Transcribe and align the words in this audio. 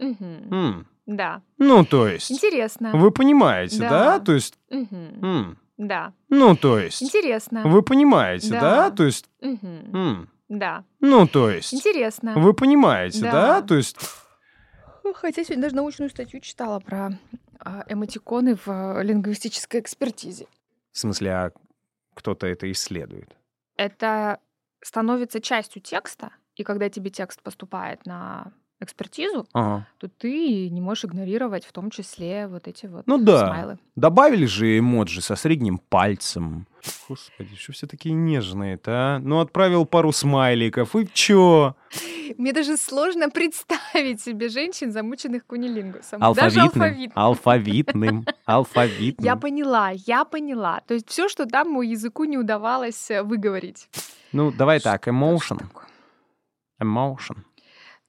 Мгм. 0.00 0.52
М. 0.52 0.86
Да. 1.06 1.42
Ну, 1.58 1.84
то 1.84 2.08
есть, 2.08 2.30
Интересно. 2.30 2.92
вы 2.94 3.10
понимаете, 3.10 3.78
да? 3.80 3.88
Да. 4.18 4.20
То 4.20 4.32
есть, 4.32 4.58
Мгм. 4.70 5.24
м. 5.24 5.58
Да. 5.78 6.12
ну, 6.28 6.56
то 6.56 6.78
есть, 6.78 7.02
Интересно. 7.02 7.62
вы 7.64 7.82
понимаете, 7.82 8.50
да? 8.50 8.60
Да. 8.60 8.90
То 8.90 9.04
есть, 9.04 9.28
Мгм. 9.40 9.96
м. 9.96 10.30
Да. 10.48 10.84
ну, 11.00 11.26
то 11.28 11.48
есть, 11.50 11.72
Интересно. 11.72 12.34
вы 12.36 12.54
понимаете, 12.54 13.22
да? 13.22 13.60
Да. 13.60 13.62
То 13.62 13.76
есть, 13.76 13.96
Хотя 15.14 15.42
сегодня 15.44 15.62
даже 15.64 15.76
научную 15.76 16.10
статью 16.10 16.40
читала 16.40 16.78
про 16.80 17.10
а, 17.58 17.84
эмотиконы 17.88 18.54
в 18.56 18.68
а, 18.68 19.02
лингвистической 19.02 19.80
экспертизе. 19.80 20.46
в 20.92 20.98
смысле, 20.98 21.30
а 21.32 21.52
кто-то 22.14 22.46
это 22.46 22.70
исследует? 22.72 23.36
Это 23.76 24.38
становится 24.82 25.40
частью 25.40 25.82
текста, 25.82 26.32
и 26.54 26.64
когда 26.64 26.88
тебе 26.88 27.10
текст 27.10 27.42
поступает 27.42 28.06
на 28.06 28.52
экспертизу, 28.80 29.46
Ага. 29.52 29.86
то 29.98 30.08
ты 30.08 30.68
не 30.70 30.80
можешь 30.80 31.04
игнорировать 31.04 31.64
в 31.66 31.72
том 31.72 31.90
числе 31.90 32.46
вот 32.48 32.66
эти 32.66 32.86
вот 32.86 33.06
Ну 33.06 33.18
да. 33.18 33.46
смайлы. 33.46 33.78
Добавили 33.96 34.46
же 34.46 34.78
эмоджи 34.78 35.20
со 35.20 35.36
средним 35.36 35.78
пальцем. 35.78 36.66
Господи, 37.08 37.56
что 37.56 37.72
все 37.72 37.86
такие 37.86 38.14
нежные-то, 38.14 38.90
а? 38.92 39.18
Ну, 39.18 39.40
отправил 39.40 39.84
пару 39.84 40.12
смайликов, 40.12 40.96
и 40.96 41.06
чё? 41.12 41.74
Мне 42.38 42.52
даже 42.54 42.78
сложно 42.78 43.28
представить 43.28 44.22
себе 44.22 44.48
женщин, 44.48 44.90
замученных 44.92 45.44
кунилингусом. 45.44 46.20
Даже 46.20 46.60
Алфавитным, 46.60 46.82
алфавитным. 46.82 47.12
алфавитным, 47.14 48.26
алфавитным. 48.46 49.24
Я 49.26 49.36
поняла, 49.36 49.90
я 49.90 50.24
поняла. 50.24 50.80
То 50.86 50.94
есть 50.94 51.08
все, 51.10 51.28
что 51.28 51.44
там 51.44 51.66
моему 51.68 51.82
языку 51.82 52.24
не 52.24 52.38
удавалось 52.38 53.10
э, 53.10 53.22
выговорить. 53.22 53.88
Ну, 54.32 54.50
давай 54.50 54.80
так, 54.80 55.02
Что 55.02 55.10
emotion, 55.10 55.58
такое? 55.58 55.84
emotion. 56.82 57.36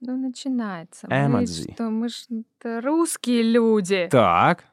Ну, 0.03 0.17
начинается. 0.17 1.05
Мы 1.07 1.27
Эмодзи. 1.27 1.73
что, 1.73 1.91
мы 1.91 2.09
ж 2.09 2.25
это 2.59 2.81
русские 2.81 3.43
люди. 3.43 4.07
Так, 4.09 4.65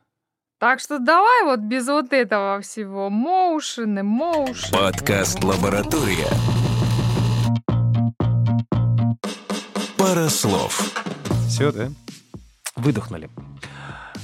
Так 0.59 0.81
что 0.81 0.99
давай 0.99 1.45
вот 1.45 1.61
без 1.61 1.87
вот 1.87 2.15
этого 2.15 2.63
всего. 2.63 3.11
Моушен, 3.11 4.01
эмоушен. 4.01 4.73
Подкаст 4.73 5.45
«Лаборатория». 5.45 6.29
Пара 9.99 10.29
слов. 10.31 10.95
все, 11.47 11.73
да? 11.73 11.89
Выдохнули. 12.77 13.29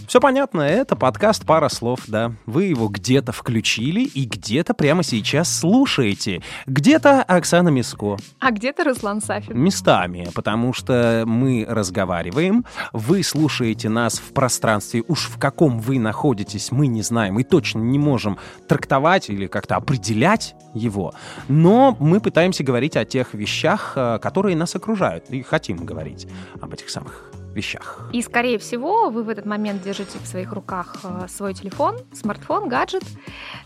Все 0.06 0.20
понятно, 0.20 0.60
это 0.60 0.96
подкаст 0.96 1.46
«Пара 1.46 1.68
слов», 1.68 2.00
да. 2.06 2.32
Вы 2.46 2.64
его 2.64 2.88
где-то 2.88 3.32
включили 3.32 4.02
и 4.02 4.26
где-то 4.26 4.74
прямо 4.74 5.02
сейчас 5.02 5.52
слушаете. 5.52 6.42
Где-то 6.66 7.22
Оксана 7.22 7.70
Миско, 7.70 8.18
А 8.38 8.50
где-то 8.50 8.84
Руслан 8.84 9.22
Сафин. 9.22 9.58
местами, 9.58 10.28
потому 10.34 10.72
что 10.72 11.24
мы 11.26 11.66
разговариваем, 11.68 12.64
вы 12.92 13.22
слушаете 13.22 13.88
нас 13.88 14.18
в 14.18 14.32
пространстве, 14.32 15.02
уж 15.08 15.26
в 15.28 15.38
каком 15.38 15.80
вы 15.80 15.98
находитесь, 15.98 16.70
мы 16.70 16.86
не 16.86 17.02
знаем 17.02 17.40
и 17.40 17.42
точно 17.42 17.80
не 17.80 17.98
можем 17.98 18.38
трактовать 18.68 19.30
или 19.30 19.46
как-то 19.46 19.76
определять 19.76 20.54
его, 20.74 21.14
но 21.48 21.96
мы 21.98 22.20
пытаемся 22.20 22.62
говорить 22.62 22.96
о 22.96 23.04
тех 23.04 23.32
вещах, 23.34 23.94
э, 23.96 24.18
которые 24.20 24.56
нас 24.56 24.76
окружают, 24.76 25.30
и 25.30 25.42
хотим 25.42 25.78
говорить 25.78 26.28
об 26.60 26.72
этих 26.74 26.90
самых 26.90 27.32
вещах. 27.54 28.08
И, 28.12 28.22
скорее 28.22 28.58
всего, 28.58 29.10
вы 29.10 29.22
в 29.22 29.28
этот 29.28 29.46
момент 29.46 29.82
держите 29.82 30.18
в 30.22 30.26
своих 30.26 30.52
руках 30.52 30.96
э, 31.04 31.26
свой 31.28 31.54
телефон, 31.54 31.96
смартфон, 32.12 32.68
гаджет. 32.68 33.04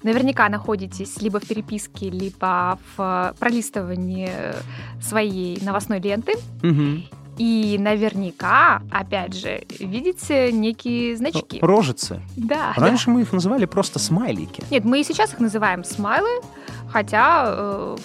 Наверняка 0.03 0.48
находитесь 0.48 1.20
либо 1.20 1.41
в 1.41 1.47
переписке, 1.47 2.11
либо 2.11 2.78
в 2.97 3.34
пролистывании 3.39 4.30
э, 4.30 4.55
своей 5.00 5.58
новостной 5.62 6.00
ленты. 6.00 6.34
Мгм. 6.62 7.05
И 7.39 7.77
наверняка, 7.78 8.83
опять 8.91 9.34
же, 9.34 9.62
видите 9.78 10.50
некие 10.50 11.17
значки. 11.17 11.61
Рожицы. 11.62 12.20
Да. 12.36 12.73
Раньше 12.77 13.11
мы 13.11 13.23
их 13.23 13.33
называли 13.33 13.64
просто 13.64 14.00
смайлики. 14.00 14.64
Нет, 14.70 14.84
мы 14.84 15.00
и 15.00 15.05
сейчас 15.05 15.33
их 15.33 15.39
называем 15.39 15.84
смайлы, 15.84 16.42
хотя 16.91 17.45
э, 17.46 17.96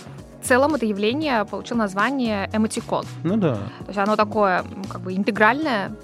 в 0.43 0.45
целом 0.45 0.75
это 0.75 0.85
явление 0.85 1.45
получило 1.45 1.77
название 1.77 2.49
эмотикон. 2.51 3.05
Ну 3.23 3.37
да. 3.37 3.55
То 3.55 3.87
есть 3.87 3.97
оно 3.97 4.15
такое 4.15 4.65
как 4.91 5.01
бы 5.01 5.15
интегральное, 5.15 5.95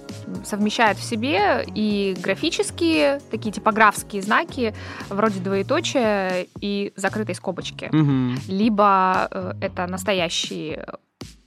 совмещает 0.46 0.98
в 0.98 1.04
себе 1.04 1.66
и 1.76 2.16
графические, 2.22 3.20
такие 3.32 3.52
типографские 3.52 4.22
знаки, 4.22 4.74
вроде 5.10 5.40
двоеточия 5.40 6.46
и 6.62 6.94
закрытой 6.96 7.36
скобочки. 7.36 7.90
Мгм. 7.92 8.38
Либо 8.48 9.28
э, 9.30 9.54
это 9.62 9.88
настоящие 9.88 10.86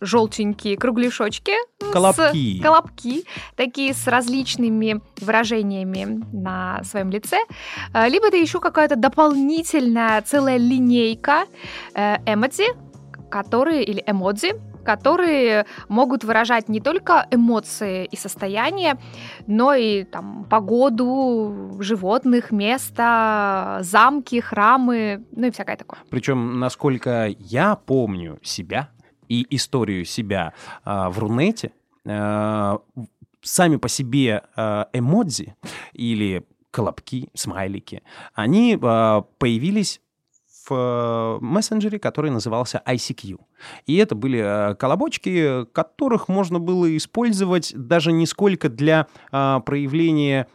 желтенькие 0.01 0.77
кругляшочки, 0.77 1.53
с- 1.81 1.93
Колобки. 1.93 2.61
колобки, 2.61 3.25
такие 3.57 3.95
с 3.95 4.07
различными 4.07 5.01
выражениями 5.21 6.23
на 6.33 6.83
своем 6.85 7.11
лице, 7.11 7.39
Э, 7.95 8.09
либо 8.09 8.27
это 8.27 8.37
еще 8.37 8.61
какая-то 8.61 8.97
дополнительная 8.97 10.21
целая 10.23 10.57
линейка 10.59 11.45
э, 11.95 12.17
эмодзи, 12.27 12.65
которые 13.31 13.85
или 13.85 14.03
эмодзи, 14.07 14.55
которые 14.85 15.65
могут 15.89 16.25
выражать 16.25 16.69
не 16.69 16.81
только 16.81 17.27
эмоции 17.31 18.05
и 18.07 18.17
состояние, 18.17 18.97
но 19.47 19.75
и 19.75 20.03
там 20.05 20.45
погоду, 20.51 21.77
животных, 21.81 22.51
место, 22.51 23.79
замки, 23.83 24.41
храмы, 24.41 25.25
ну 25.37 25.47
и 25.47 25.51
всякое 25.51 25.77
такое. 25.77 26.01
Причем, 26.11 26.59
насколько 26.59 27.27
я 27.39 27.77
помню 27.77 28.39
себя 28.43 28.89
и 29.29 29.47
историю 29.55 30.05
себя 30.05 30.53
а, 30.85 31.11
в 31.11 31.19
Рунете, 31.19 31.73
а, 32.07 32.81
сами 33.41 33.77
по 33.77 33.89
себе 33.89 34.43
а, 34.57 34.89
эмодзи 34.93 35.55
или 35.93 36.45
колобки, 36.71 37.29
смайлики, 37.35 38.03
они 38.33 38.79
появились 38.79 40.01
в 40.67 41.39
мессенджере, 41.43 41.99
который 41.99 42.31
назывался 42.31 42.81
ICQ. 42.87 43.41
И 43.85 43.97
это 43.97 44.15
были 44.15 44.75
колобочки, 44.77 45.67
которых 45.67 46.29
можно 46.29 46.61
было 46.61 46.97
использовать 46.97 47.75
даже 47.75 48.13
не 48.13 48.27
сколько 48.27 48.71
для 48.71 49.07
проявления 49.31 50.47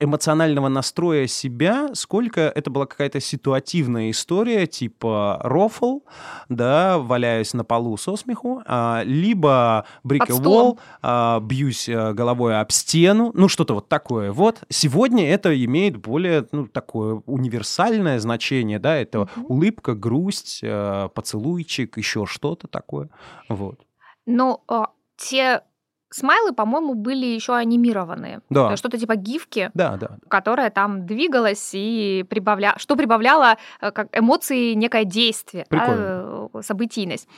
эмоционального 0.00 0.68
настроя 0.68 1.26
себя, 1.26 1.88
сколько 1.94 2.40
это 2.42 2.70
была 2.70 2.86
какая-то 2.86 3.20
ситуативная 3.20 4.10
история, 4.10 4.66
типа 4.66 5.40
рофл, 5.42 6.00
да, 6.48 6.98
валяюсь 6.98 7.54
на 7.54 7.64
полу 7.64 7.96
со 7.96 8.16
смеху, 8.16 8.62
а, 8.66 9.02
либо 9.04 9.86
столом. 10.30 10.72
wall, 10.74 10.78
а, 11.02 11.40
бьюсь 11.40 11.88
а, 11.88 12.12
головой 12.12 12.58
об 12.60 12.70
стену, 12.70 13.30
ну, 13.34 13.48
что-то 13.48 13.74
вот 13.74 13.88
такое. 13.88 14.32
Вот 14.32 14.62
сегодня 14.68 15.28
это 15.30 15.52
имеет 15.64 15.96
более, 15.96 16.46
ну, 16.52 16.66
такое 16.66 17.22
универсальное 17.26 18.18
значение, 18.18 18.78
да, 18.78 18.96
это 18.96 19.28
Мгм. 19.36 19.46
улыбка, 19.48 19.94
грусть, 19.94 20.60
а, 20.62 21.08
поцелуйчик, 21.08 21.96
еще 21.96 22.26
что-то 22.26 22.68
такое, 22.68 23.08
вот. 23.48 23.80
Но 24.26 24.62
э, 24.68 24.82
те 25.16 25.62
смайлы, 26.10 26.52
по-моему, 26.52 26.94
были 26.94 27.26
еще 27.26 27.54
анимированные. 27.54 28.40
Да. 28.50 28.76
Что-то 28.76 28.98
типа 28.98 29.16
гифки, 29.16 29.70
Да, 29.74 29.96
да. 29.96 30.18
которая 30.28 30.70
там 30.70 31.06
двигалась 31.06 31.70
и 31.72 32.24
прибавля... 32.28 32.74
что 32.78 32.96
прибавляло 32.96 33.56
э, 33.80 33.90
как 33.90 34.08
эмоции 34.16 34.74
некое 34.74 35.04
действие, 35.04 35.66
да, 35.70 35.78
Прикольно. 35.78 36.48
э, 36.54 36.62
событийность. 36.62 37.28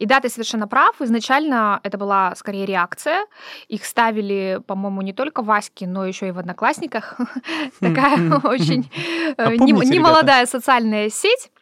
И 0.00 0.06
да, 0.06 0.18
ты 0.18 0.28
совершенно 0.28 0.66
прав. 0.66 1.00
Изначально 1.00 1.78
это 1.84 1.96
была 1.98 2.34
скорее 2.34 2.66
реакция. 2.66 3.26
Их 3.68 3.84
ставили, 3.84 4.60
по-моему, 4.66 5.02
не 5.02 5.12
только 5.12 5.42
в 5.42 5.50
Аське, 5.50 5.86
но 5.86 6.04
еще 6.04 6.26
и 6.28 6.30
в 6.32 6.38
Одноклассниках. 6.40 7.16
Такая 7.80 8.40
очень 8.42 8.90
э, 9.28 9.34
А 9.36 9.50
не- 9.52 9.72
помните, 9.72 9.92
немолодая 9.96 10.46
социальная 10.46 11.08
сеть. 11.10 11.52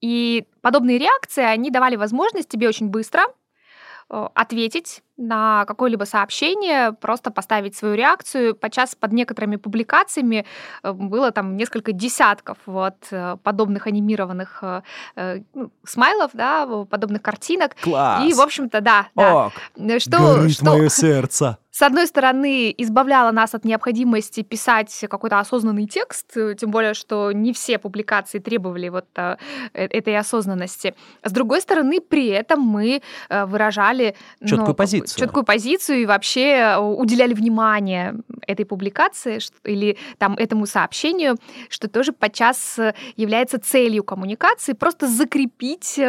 И 0.00 0.46
подобные 0.60 0.98
реакции, 0.98 1.42
они 1.42 1.70
давали 1.70 1.96
возможность 1.96 2.48
тебе 2.48 2.68
очень 2.68 2.88
быстро 2.88 3.22
э, 3.22 3.24
ответить 4.08 5.02
на 5.18 5.64
какое-либо 5.66 6.04
сообщение, 6.04 6.92
просто 6.92 7.30
поставить 7.30 7.76
свою 7.76 7.94
реакцию. 7.94 8.54
Подчас 8.54 8.94
под 8.94 9.12
некоторыми 9.12 9.56
публикациями 9.56 10.46
э, 10.82 10.92
было 10.92 11.32
там 11.32 11.56
несколько 11.56 11.92
десятков 11.92 12.56
вот 12.66 12.94
э, 13.10 13.36
подобных 13.42 13.88
анимированных 13.88 14.60
э, 14.62 14.82
э, 15.16 15.40
ну, 15.54 15.72
смайлов, 15.84 16.30
да, 16.34 16.66
подобных 16.88 17.20
картинок. 17.20 17.74
Класс. 17.82 18.24
И, 18.24 18.32
в 18.32 18.40
общем-то, 18.40 18.80
да, 18.80 19.08
да. 19.16 19.46
Ок, 19.46 19.52
Э, 19.76 19.98
Что, 19.98 20.36
горит 20.36 20.54
что 20.54 20.64
мое 20.64 20.88
сердце. 20.88 21.58
С 21.78 21.82
одной 21.82 22.08
стороны, 22.08 22.74
избавляло 22.76 23.30
нас 23.30 23.54
от 23.54 23.64
необходимости 23.64 24.42
писать 24.42 25.04
какой-то 25.08 25.38
осознанный 25.38 25.86
текст, 25.86 26.36
э, 26.36 26.56
тем 26.58 26.72
более, 26.72 26.92
что 26.92 27.30
не 27.30 27.52
все 27.52 27.78
публикации 27.78 28.40
требовали 28.40 28.88
вот 28.88 29.06
э, 29.14 29.36
э, 29.74 29.84
этой 29.84 30.18
осознанности. 30.18 30.96
С 31.22 31.30
другой 31.30 31.60
стороны, 31.60 32.00
при 32.00 32.26
этом 32.26 32.62
мы 32.62 33.00
выражали 33.28 34.16
Чёткую 34.40 34.68
ну, 34.68 34.74
позицию. 34.74 35.20
чёткую 35.20 35.44
позицию 35.44 35.98
и 35.98 36.06
вообще 36.06 36.76
уделяли 36.78 37.34
внимание 37.34 38.16
этой 38.48 38.64
публикации 38.64 39.38
или 39.62 39.96
там 40.18 40.34
этому 40.34 40.66
сообщению, 40.66 41.36
что 41.68 41.88
тоже 41.88 42.12
подчас 42.12 42.80
является 43.16 43.60
целью 43.60 44.02
коммуникации, 44.02 44.72
просто 44.72 45.06
закрепить 45.06 46.00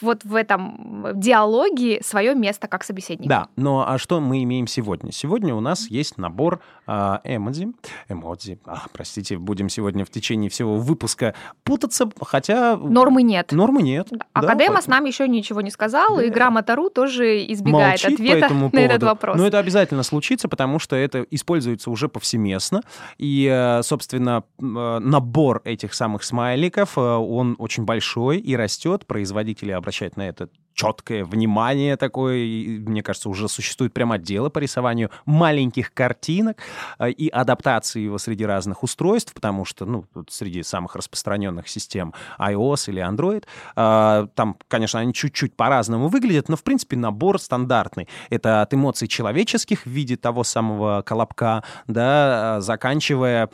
вот 0.00 0.24
в 0.24 0.34
этом 0.34 1.06
диалоге 1.14 2.00
свое 2.02 2.34
место 2.34 2.66
как 2.66 2.82
собеседник. 2.82 3.28
Да, 3.28 3.46
но 3.56 3.84
а 3.88 3.98
что 3.98 4.20
мы 4.20 4.42
имеем 4.42 4.66
сегодня? 4.66 5.03
Сегодня 5.12 5.54
у 5.54 5.60
нас 5.60 5.88
есть 5.88 6.18
набор 6.18 6.60
э, 6.86 7.18
эмодзи, 7.24 7.72
эмодзи, 8.08 8.58
а, 8.64 8.84
простите, 8.92 9.38
будем 9.38 9.68
сегодня 9.68 10.04
в 10.04 10.10
течение 10.10 10.50
всего 10.50 10.76
выпуска 10.76 11.34
путаться, 11.62 12.08
хотя... 12.20 12.76
Нормы 12.76 13.22
нет. 13.22 13.52
Нормы 13.52 13.82
нет. 13.82 14.08
Академа 14.32 14.76
да, 14.76 14.82
нам 14.86 15.04
еще 15.04 15.28
ничего 15.28 15.60
не 15.60 15.70
сказал, 15.70 16.16
да. 16.16 16.24
и 16.24 16.30
Грамота.ру 16.30 16.90
тоже 16.90 17.44
избегает 17.52 18.02
Молчит 18.02 18.20
ответа 18.20 18.40
по 18.40 18.44
этому 18.44 18.64
на 18.66 18.70
поводу. 18.70 18.92
этот 18.92 19.02
вопрос. 19.02 19.36
Но 19.38 19.46
это 19.46 19.58
обязательно 19.58 20.02
случится, 20.02 20.48
потому 20.48 20.78
что 20.78 20.96
это 20.96 21.26
используется 21.30 21.90
уже 21.90 22.08
повсеместно, 22.08 22.82
и, 23.18 23.48
э, 23.50 23.82
собственно, 23.82 24.44
э, 24.58 24.62
набор 24.62 25.62
этих 25.64 25.94
самых 25.94 26.24
смайликов, 26.24 26.96
э, 26.96 27.00
он 27.00 27.56
очень 27.58 27.84
большой 27.84 28.38
и 28.38 28.56
растет, 28.56 29.06
производители 29.06 29.70
обращают 29.72 30.16
на 30.16 30.28
это 30.28 30.48
четкое 30.74 31.24
внимание 31.24 31.96
такое. 31.96 32.36
И, 32.36 32.78
мне 32.78 33.02
кажется, 33.02 33.28
уже 33.28 33.48
существует 33.48 33.92
прям 33.92 34.12
отделы 34.12 34.50
по 34.50 34.58
рисованию 34.58 35.10
маленьких 35.24 35.92
картинок 35.94 36.58
э, 36.98 37.10
и 37.10 37.28
адаптации 37.28 38.00
его 38.00 38.18
среди 38.18 38.44
разных 38.44 38.82
устройств, 38.82 39.32
потому 39.32 39.64
что, 39.64 39.86
ну, 39.86 40.04
среди 40.28 40.62
самых 40.62 40.96
распространенных 40.96 41.68
систем 41.68 42.12
iOS 42.38 42.90
или 42.90 43.02
Android, 43.02 43.44
э, 43.76 44.28
там, 44.34 44.56
конечно, 44.68 45.00
они 45.00 45.14
чуть-чуть 45.14 45.56
по-разному 45.56 46.08
выглядят, 46.08 46.48
но, 46.48 46.56
в 46.56 46.62
принципе, 46.62 46.96
набор 46.96 47.40
стандартный. 47.40 48.08
Это 48.30 48.62
от 48.62 48.74
эмоций 48.74 49.08
человеческих 49.08 49.86
в 49.86 49.90
виде 49.90 50.16
того 50.16 50.44
самого 50.44 51.02
колобка, 51.02 51.62
да, 51.86 52.60
заканчивая 52.60 53.48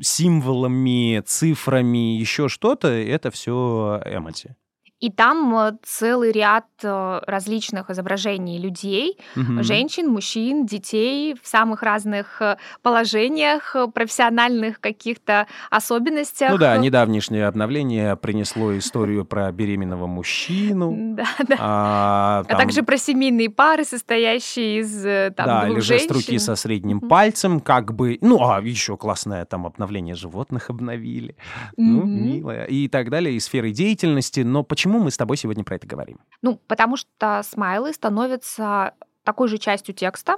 символами, 0.00 1.22
цифрами, 1.24 2.16
еще 2.18 2.48
что-то, 2.48 2.88
это 2.88 3.30
все 3.30 4.02
эмоти. 4.04 4.56
И 4.98 5.10
там 5.10 5.54
э, 5.58 5.72
целый 5.84 6.32
ряд 6.32 6.64
э, 6.82 7.20
различных 7.26 7.90
изображений 7.90 8.58
людей, 8.58 9.18
Мгм. 9.34 9.62
женщин, 9.62 10.08
мужчин, 10.08 10.64
детей 10.64 11.34
в 11.42 11.46
самых 11.46 11.82
разных 11.82 12.40
э, 12.40 12.56
положениях, 12.82 13.76
профессиональных 13.92 14.80
каких-то 14.80 15.46
особенностях. 15.70 16.50
Ну 16.50 16.56
да, 16.58 16.76
недавнешнее 16.78 17.46
обновление 17.46 18.16
принесло 18.16 18.76
историю 18.78 19.24
про 19.26 19.52
беременного 19.52 20.06
мужчину. 20.06 20.94
Да, 21.16 21.26
да. 21.48 21.56
А, 21.58 22.38
А 22.40 22.44
там, 22.44 22.58
также 22.58 22.82
про 22.82 22.96
семейные 22.98 23.48
пары, 23.50 23.84
состоящие 23.84 24.80
из 24.80 25.02
там, 25.34 25.46
да, 25.46 25.64
двух 25.64 25.76
или 25.76 25.80
жест 25.80 26.10
руки 26.10 26.26
женщин. 26.26 26.40
со 26.40 26.56
средним 26.56 27.00
пальцем, 27.00 27.60
как 27.60 27.94
бы... 27.94 28.18
Ну, 28.20 28.38
а 28.46 28.60
еще 28.60 28.96
классное 28.98 29.44
там 29.46 29.66
обновление 29.66 30.14
животных 30.14 30.68
обновили. 30.70 31.36
Ну, 31.76 32.02
Мгм. 32.02 32.24
милое. 32.26 32.64
И 32.64 32.88
так 32.88 33.08
далее, 33.10 33.34
и 33.34 33.40
сферы 33.40 33.70
деятельности. 33.72 34.40
Но 34.40 34.62
почему 34.62 34.85
мы 34.86 35.10
с 35.10 35.16
тобой 35.16 35.36
сегодня 35.36 35.64
про 35.64 35.76
это 35.76 35.86
говорим? 35.86 36.18
Ну, 36.42 36.60
потому 36.66 36.96
что 36.96 37.42
смайлы 37.42 37.92
становятся 37.92 38.94
такой 39.24 39.48
же 39.48 39.58
частью 39.58 39.94
текста, 39.94 40.36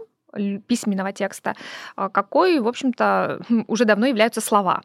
письменного 0.67 1.13
текста, 1.13 1.55
а, 1.97 2.09
какой, 2.09 2.61
в 2.61 2.69
общем-то, 2.69 3.41
уже 3.67 3.85
давно 3.85 4.07
являются 4.07 4.41
слова. 4.41 4.83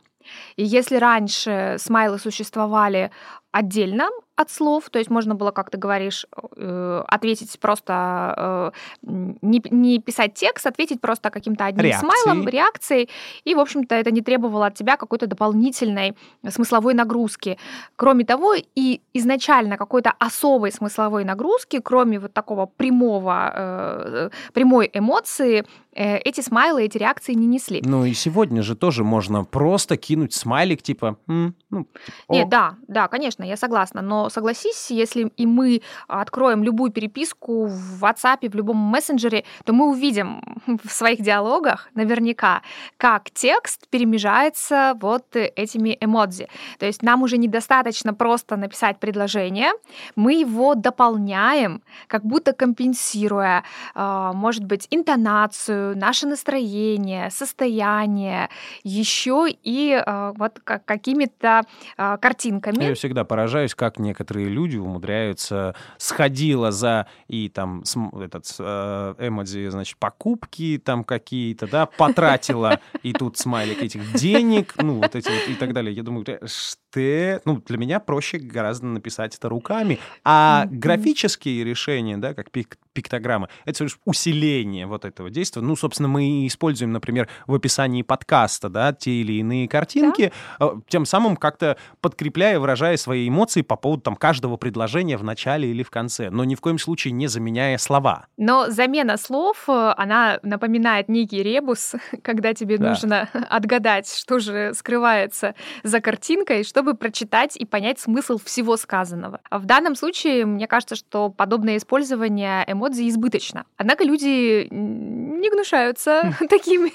И 0.55 0.63
если 0.63 0.95
раньше 0.97 1.75
смайлы 1.79 2.17
существовали 2.17 3.11
отдельно 3.51 4.09
от 4.35 4.49
слов, 4.49 4.89
то 4.89 4.99
есть 4.99 5.11
можно 5.11 5.35
было, 5.35 5.51
как 5.51 5.69
ты 5.69 5.77
говоришь, 5.77 6.25
э, 6.57 7.03
ответить 7.07 7.59
просто, 7.59 8.71
э, 9.03 9.05
не, 9.41 9.61
не 9.69 9.99
писать 9.99 10.33
текст, 10.33 10.65
ответить 10.65 11.01
просто 11.01 11.29
каким-то 11.29 11.65
одним 11.65 11.85
Реакцией. 11.85 12.11
смайлом, 12.11 12.47
реакцией, 12.47 13.09
и, 13.43 13.53
в 13.53 13.59
общем-то, 13.59 13.93
это 13.93 14.11
не 14.11 14.21
требовало 14.21 14.65
от 14.65 14.73
тебя 14.73 14.97
какой-то 14.97 15.27
дополнительной 15.27 16.15
смысловой 16.49 16.95
нагрузки. 16.95 17.57
Кроме 17.95 18.25
того, 18.25 18.55
и 18.75 19.01
изначально 19.13 19.77
какой-то 19.77 20.13
особой 20.17 20.71
смысловой 20.71 21.25
нагрузки, 21.25 21.79
кроме 21.79 22.19
вот 22.19 22.33
такого 22.33 22.65
прямого, 22.65 23.51
э, 23.55 24.29
прямой 24.53 24.89
эмоции, 24.93 25.65
эти 25.95 26.41
смайлы, 26.41 26.85
эти 26.85 26.97
реакции 26.97 27.33
не 27.33 27.45
несли. 27.45 27.79
Ну 27.85 28.03
и 28.03 28.13
сегодня 28.15 28.63
же 28.63 28.75
тоже 28.75 29.03
можно 29.03 29.43
просто 29.43 29.95
кинуть 29.95 30.33
смайлик, 30.33 30.81
типа... 30.81 31.17
«М, 31.27 31.55
ну, 31.69 31.83
типа, 31.83 32.33
Нет, 32.33 32.49
да, 32.49 32.75
да, 32.87 33.07
конечно, 33.07 33.43
я 33.43 33.55
согласна. 33.57 34.01
Но 34.01 34.22
согласись, 34.29 34.91
если 34.91 35.31
и 35.37 35.45
мы 35.45 35.81
откроем 36.07 36.63
любую 36.63 36.91
переписку 36.91 37.65
в 37.65 38.03
WhatsApp, 38.03 38.49
в 38.49 38.55
любом 38.55 38.77
мессенджере, 38.77 39.43
то 39.65 39.73
мы 39.73 39.89
увидим 39.89 40.41
в 40.83 40.91
своих 40.91 41.21
диалогах 41.21 41.89
наверняка, 41.95 42.61
как 42.97 43.31
текст 43.31 43.87
перемежается 43.89 44.97
вот 44.99 45.35
этими 45.35 45.97
эмодзи. 45.99 46.47
То 46.79 46.85
есть 46.85 47.01
нам 47.01 47.23
уже 47.23 47.37
недостаточно 47.37 48.13
просто 48.13 48.55
написать 48.57 48.99
предложение, 48.99 49.71
мы 50.15 50.33
его 50.33 50.75
дополняем, 50.75 51.81
как 52.07 52.23
будто 52.23 52.53
компенсируя, 52.53 53.63
а, 53.95 54.33
может 54.33 54.63
быть, 54.63 54.87
интонацию, 54.91 55.97
наше 55.97 56.27
настроение, 56.27 57.29
состояние, 57.29 58.49
еще 58.83 59.47
и 59.63 59.93
а, 59.93 60.33
вот 60.35 60.59
ка- 60.63 60.81
какими-то 60.83 61.63
а, 61.97 62.17
картинками. 62.17 62.83
Я 62.83 62.95
всегда 62.95 63.23
поражаюсь, 63.23 63.75
как 63.75 63.99
некоторые 64.13 64.47
люди 64.47 64.77
умудряются 64.77 65.73
сходила 65.97 66.71
за 66.71 67.07
и 67.27 67.49
там 67.49 67.83
этот 68.13 68.45
э, 68.59 69.15
эмодзи, 69.17 69.69
значит, 69.69 69.97
покупки 69.97 70.79
там 70.83 71.03
какие-то, 71.03 71.67
да, 71.67 71.87
потратила 71.87 72.79
и 73.01 73.11
тут 73.11 73.37
смайлик 73.37 73.81
этих 73.81 74.13
денег, 74.13 74.75
ну 74.77 75.01
вот 75.01 75.15
эти 75.15 75.29
вот 75.29 75.49
и 75.49 75.55
так 75.55 75.73
далее. 75.73 75.95
Я 75.95 76.03
думаю, 76.03 76.25
«Э, 76.27 76.45
что? 76.93 77.41
Ну, 77.45 77.61
для 77.65 77.77
меня 77.77 77.99
проще 77.99 78.37
гораздо 78.37 78.85
написать 78.85 79.35
это 79.35 79.49
руками. 79.49 79.99
А 80.23 80.65
Мгм. 80.65 80.79
графические 80.79 81.63
решения, 81.63 82.17
да, 82.17 82.33
как 82.33 82.49
пик- 82.49 82.77
пиктограммы, 82.93 83.47
это 83.65 83.73
всего 83.75 83.85
лишь 83.85 83.99
усиление 84.05 84.85
вот 84.85 85.03
этого 85.05 85.29
действия. 85.29 85.61
Ну, 85.61 85.75
собственно, 85.75 86.07
мы 86.07 86.45
используем, 86.47 86.91
например, 86.91 87.27
в 87.47 87.55
описании 87.55 88.03
подкаста, 88.03 88.69
да, 88.69 88.93
те 88.93 89.11
или 89.11 89.33
иные 89.33 89.67
картинки, 89.67 90.31
э, 90.59 90.69
тем 90.87 91.05
самым 91.05 91.35
как-то 91.35 91.77
подкрепляя, 92.01 92.59
выражая 92.59 92.97
свои 92.97 93.27
эмоции 93.27 93.61
по 93.63 93.75
поводу 93.75 94.03
там 94.03 94.15
каждого 94.15 94.57
предложения 94.57 95.17
в 95.17 95.23
начале 95.23 95.69
или 95.71 95.81
в 95.83 95.89
конце, 95.89 96.29
но 96.29 96.43
ни 96.43 96.53
в 96.55 96.61
коем 96.61 96.77
случае 96.77 97.13
не 97.13 97.27
заменяя 97.27 97.77
слова. 97.79 98.27
Но 98.37 98.69
замена 98.69 99.17
слов, 99.17 99.63
э, 99.67 99.93
она 99.97 100.39
напоминает 100.43 101.09
некий 101.09 101.41
ребус, 101.41 101.93
когда 102.21 102.53
тебе 102.53 102.77
Да. 102.77 102.89
нужно 102.89 103.29
отгадать, 103.49 104.07
что 104.13 104.37
же 104.39 104.73
скрывается 104.75 105.55
за 105.83 105.99
картинкой, 105.99 106.63
чтобы 106.83 106.97
прочитать 106.97 107.55
и 107.55 107.63
понять 107.65 107.97
смысл 107.97 108.37
всего 108.43 108.75
сказанного. 108.75 109.39
А 109.49 109.57
В 109.57 109.65
данном 109.65 109.95
случае, 109.95 110.45
мне 110.45 110.67
кажется, 110.67 110.95
что 110.95 111.29
подобное 111.29 111.77
использование 111.77 112.65
эмодзи 112.67 113.07
избыточно. 113.07 113.65
Однако 113.77 114.03
люди 114.03 114.67
не 114.69 115.49
гнушаются 115.49 116.35
такими. 116.49 116.91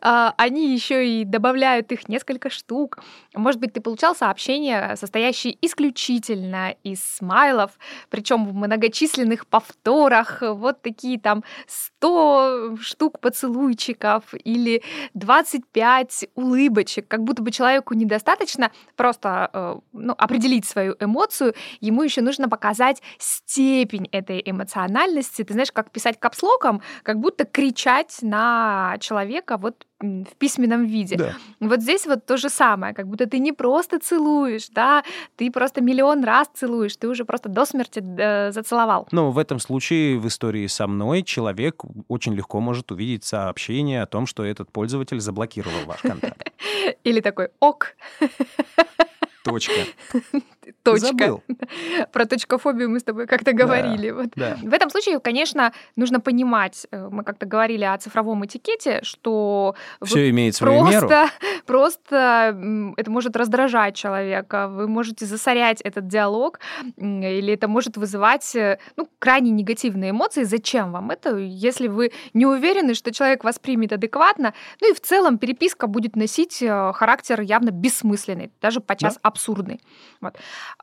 А, 0.00 0.34
Они 0.36 0.74
еще 0.74 1.06
и 1.06 1.24
добавляют 1.24 1.92
их 1.92 2.08
несколько 2.08 2.50
штук. 2.50 2.98
Может 3.32 3.60
быть, 3.60 3.72
ты 3.74 3.80
получал 3.80 4.16
сообщение, 4.16 4.96
состоящее 4.96 5.56
исключительно 5.62 6.74
из 6.82 7.00
смайлов, 7.04 7.70
причем 8.10 8.44
в 8.44 8.54
многочисленных 8.54 9.46
повторах, 9.46 10.42
вот 10.42 10.82
такие 10.82 11.20
там 11.20 11.44
100 11.68 12.76
штук 12.80 13.20
поцелуйчиков 13.20 14.24
или 14.42 14.82
25 15.14 16.26
улыбочек, 16.34 17.06
как 17.06 17.22
будто 17.22 17.40
бы 17.42 17.52
человеку 17.52 17.94
недостаточно 17.94 18.72
просто 18.96 19.11
э, 19.22 19.76
ну, 19.92 20.14
определить 20.18 20.64
свою 20.66 20.96
эмоцию, 21.00 21.54
ему 21.80 22.02
еще 22.02 22.22
нужно 22.22 22.48
показать 22.48 23.02
степень 23.18 24.08
этой 24.12 24.42
эмоциональности. 24.44 25.44
Ты 25.44 25.52
знаешь, 25.52 25.72
как 25.72 25.90
писать 25.90 26.18
капслоком, 26.18 26.82
как 27.02 27.18
будто 27.18 27.44
кричать 27.44 28.18
на 28.22 28.96
человека 29.00 29.56
вот 29.56 29.86
в 30.02 30.36
письменном 30.38 30.84
виде. 30.84 31.16
Да. 31.16 31.34
Вот 31.60 31.80
здесь 31.80 32.06
вот 32.06 32.26
то 32.26 32.36
же 32.36 32.48
самое, 32.48 32.94
как 32.94 33.06
будто 33.06 33.26
ты 33.26 33.38
не 33.38 33.52
просто 33.52 33.98
целуешь, 33.98 34.68
да, 34.70 35.04
ты 35.36 35.50
просто 35.50 35.80
миллион 35.80 36.24
раз 36.24 36.48
целуешь, 36.54 36.96
ты 36.96 37.08
уже 37.08 37.24
просто 37.24 37.48
до 37.48 37.64
смерти 37.64 38.02
э, 38.18 38.52
зацеловал. 38.52 39.08
Но 39.12 39.30
в 39.30 39.38
этом 39.38 39.58
случае 39.60 40.18
в 40.18 40.26
истории 40.26 40.66
со 40.66 40.86
мной 40.86 41.22
человек 41.22 41.82
очень 42.08 42.34
легко 42.34 42.60
может 42.60 42.90
увидеть 42.90 43.24
сообщение 43.24 44.02
о 44.02 44.06
том, 44.06 44.26
что 44.26 44.44
этот 44.44 44.70
пользователь 44.72 45.20
заблокировал 45.20 45.86
ваш 45.86 46.00
контакт. 46.00 46.52
Или 47.04 47.20
такой 47.20 47.50
ок, 47.60 47.94
Точка. 49.44 49.86
точка. 50.82 51.06
Забыл. 51.06 51.42
Про 52.12 52.26
точкофобию 52.26 52.90
мы 52.90 53.00
с 53.00 53.04
тобой 53.04 53.26
как-то 53.26 53.52
говорили. 53.52 54.10
Вот. 54.10 54.30
Да. 54.36 54.56
В 54.62 54.72
этом 54.72 54.90
случае, 54.90 55.20
конечно, 55.20 55.72
нужно 55.96 56.20
понимать, 56.20 56.86
э, 56.90 57.08
мы 57.10 57.24
как-то 57.24 57.46
говорили 57.46 57.84
о 57.84 57.96
цифровом 57.98 58.44
этикете, 58.44 59.00
что 59.02 59.74
Все 60.02 60.30
имеет 60.30 60.54
свою 60.54 60.84
меру. 60.86 61.08
просто, 61.08 61.30
просто 61.66 62.50
м, 62.54 62.94
это 62.96 63.10
может 63.10 63.36
раздражать 63.36 63.94
человека, 63.94 64.68
вы 64.68 64.88
можете 64.88 65.26
засорять 65.26 65.80
этот 65.80 66.06
диалог, 66.06 66.60
или 66.96 67.52
это 67.52 67.68
может 67.68 67.96
вызывать 67.96 68.54
э, 68.56 68.78
ну, 68.96 69.08
крайне 69.18 69.50
негативные 69.50 70.10
эмоции. 70.10 70.44
Зачем 70.44 70.92
вам 70.92 71.10
это, 71.10 71.36
если 71.36 71.88
вы 71.88 72.12
не 72.34 72.46
уверены, 72.46 72.94
что 72.94 73.12
человек 73.12 73.44
воспримет 73.44 73.92
адекватно? 73.92 74.54
Ну 74.80 74.90
и 74.90 74.94
в 74.94 75.00
целом 75.00 75.38
переписка 75.38 75.86
будет 75.86 76.16
носить 76.16 76.62
э, 76.62 76.92
характер 76.94 77.40
явно 77.40 77.70
бессмысленный, 77.70 78.50
даже 78.60 78.80
подчас 78.80 79.18
абсурдный. 79.22 79.80
Вот. 80.20 80.36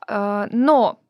Э, 0.08 0.48
Но 0.52 1.00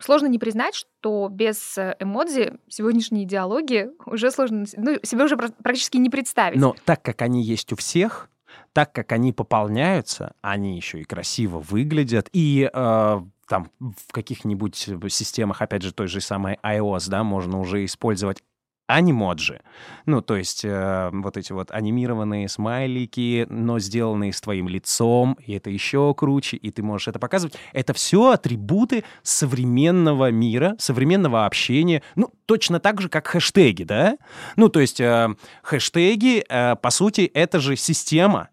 сложно 0.00 0.26
не 0.26 0.38
признать, 0.38 0.74
что 0.74 1.28
без 1.30 1.78
э, 1.78 1.96
эмодзи 1.98 2.54
сегодняшние 2.68 3.24
диалоги 3.24 3.88
уже 4.04 4.30
сложно, 4.30 4.66
ну, 4.76 4.98
себе 5.02 5.24
уже 5.24 5.36
пра- 5.36 5.54
практически 5.62 5.96
не 5.96 6.10
представить. 6.10 6.60
Но 6.60 6.74
так 6.84 7.02
как 7.02 7.22
они 7.22 7.42
есть 7.42 7.72
у 7.72 7.76
всех, 7.76 8.28
так 8.72 8.92
как 8.92 9.12
они 9.12 9.32
пополняются, 9.32 10.34
они 10.42 10.76
еще 10.76 11.00
и 11.00 11.04
красиво 11.04 11.60
выглядят, 11.60 12.28
и 12.32 12.70
э, 12.70 13.20
там 13.48 13.70
в 13.80 14.12
каких-нибудь 14.12 14.76
системах, 15.08 15.62
опять 15.62 15.82
же, 15.82 15.92
той 15.92 16.08
же 16.08 16.20
самой 16.20 16.58
iOS, 16.62 17.08
да, 17.08 17.24
можно 17.24 17.58
уже 17.58 17.84
использовать 17.84 18.42
анимоджи. 18.86 19.60
Ну, 20.06 20.20
то 20.22 20.36
есть 20.36 20.64
э, 20.64 21.10
вот 21.12 21.36
эти 21.36 21.52
вот 21.52 21.70
анимированные 21.70 22.48
смайлики, 22.48 23.46
но 23.50 23.78
сделанные 23.78 24.32
с 24.32 24.40
твоим 24.40 24.68
лицом, 24.68 25.36
и 25.44 25.54
это 25.54 25.70
еще 25.70 26.14
круче, 26.14 26.56
и 26.56 26.70
ты 26.70 26.82
можешь 26.82 27.08
это 27.08 27.18
показывать. 27.18 27.56
Это 27.72 27.92
все 27.92 28.30
атрибуты 28.30 29.04
современного 29.22 30.30
мира, 30.30 30.76
современного 30.78 31.46
общения. 31.46 32.02
Ну, 32.14 32.30
точно 32.46 32.80
так 32.80 33.00
же, 33.00 33.08
как 33.08 33.26
хэштеги, 33.26 33.82
да? 33.82 34.16
Ну, 34.56 34.68
то 34.68 34.80
есть 34.80 35.00
э, 35.00 35.34
хэштеги, 35.62 36.44
э, 36.48 36.76
по 36.76 36.90
сути, 36.90 37.30
это 37.34 37.58
же 37.58 37.76
система, 37.76 38.48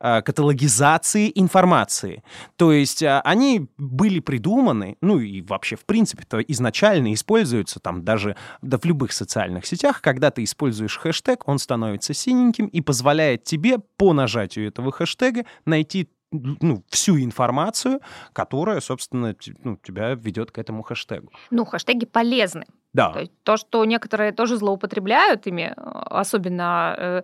каталогизации 0.00 1.30
информации. 1.34 2.22
То 2.56 2.72
есть 2.72 3.02
э, 3.02 3.20
они 3.24 3.68
были 3.76 4.20
придуманы, 4.20 4.96
ну 5.00 5.18
и 5.18 5.42
вообще 5.42 5.76
в 5.76 5.84
принципе 5.84 6.24
то 6.28 6.40
изначально 6.40 7.12
используются 7.12 7.80
там 7.80 8.04
даже 8.04 8.36
да, 8.62 8.78
в 8.78 8.84
любых 8.84 9.12
социальных 9.12 9.66
сетях, 9.66 10.00
когда 10.00 10.30
ты 10.30 10.44
используешь 10.44 10.98
хэштег, 10.98 11.46
он 11.46 11.58
становится 11.58 12.14
синеньким 12.14 12.66
и 12.66 12.80
позволяет 12.80 13.44
тебе 13.44 13.78
по 13.78 14.12
нажатию 14.12 14.68
этого 14.68 14.90
хэштега 14.90 15.44
найти 15.66 16.08
ну, 16.32 16.84
всю 16.88 17.18
информацию, 17.18 18.00
которая, 18.32 18.80
собственно, 18.80 19.34
ну, 19.64 19.76
тебя 19.76 20.14
ведет 20.14 20.52
к 20.52 20.58
этому 20.58 20.82
хэштегу. 20.82 21.30
Ну, 21.50 21.64
хэштеги 21.64 22.06
полезны. 22.06 22.66
Да. 22.92 23.12
То 23.12 23.20
есть 23.20 23.32
то, 23.44 23.56
что 23.56 23.84
некоторые 23.84 24.32
тоже 24.32 24.56
злоупотребляют 24.56 25.46
ими, 25.46 25.72
э, 25.76 25.80
особенно 26.10 26.94
э, 26.98 27.22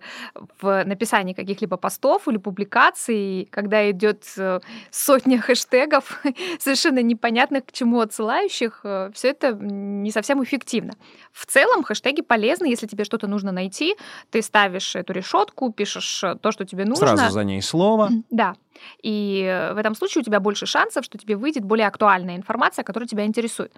в 0.61 0.83
написании 0.85 1.33
каких-либо 1.33 1.77
постов 1.77 2.27
или 2.27 2.37
публикаций, 2.37 3.49
когда 3.51 3.89
идет 3.91 4.23
э, 4.37 4.59
сотня 4.91 5.39
хэштегов, 5.41 6.23
совершенно 6.59 7.01
непонятных 7.01 7.65
к 7.65 7.71
чему 7.71 7.99
отсылающих, 7.99 8.85
все 9.13 9.29
это 9.29 9.51
не 9.53 10.11
совсем 10.11 10.43
эффективно. 10.43 10.93
В 11.37 11.45
целом 11.45 11.83
хэштеги 11.83 12.21
полезны, 12.21 12.65
если 12.65 12.87
тебе 12.87 13.03
что-то 13.03 13.27
нужно 13.27 13.51
найти, 13.51 13.95
ты 14.31 14.41
ставишь 14.41 14.95
эту 14.95 15.13
решетку, 15.13 15.71
пишешь 15.71 16.23
э, 16.23 16.35
то, 16.41 16.51
что 16.51 16.65
тебе 16.65 16.85
нужно. 16.85 17.15
Сразу 17.15 17.31
за 17.31 17.43
ней 17.43 17.61
слово. 17.61 18.09
Да. 18.31 18.55
И 19.03 19.43
э, 19.47 19.73
в 19.73 19.77
этом 19.77 19.95
случае 19.95 20.21
у 20.21 20.25
тебя 20.25 20.39
больше 20.39 20.65
шансов, 20.65 21.05
что 21.05 21.17
тебе 21.17 21.35
выйдет 21.35 21.63
более 21.63 21.87
актуальная 21.87 22.35
информация, 22.35 22.83
которая 22.83 23.07
тебя 23.07 23.25
интересует. 23.25 23.71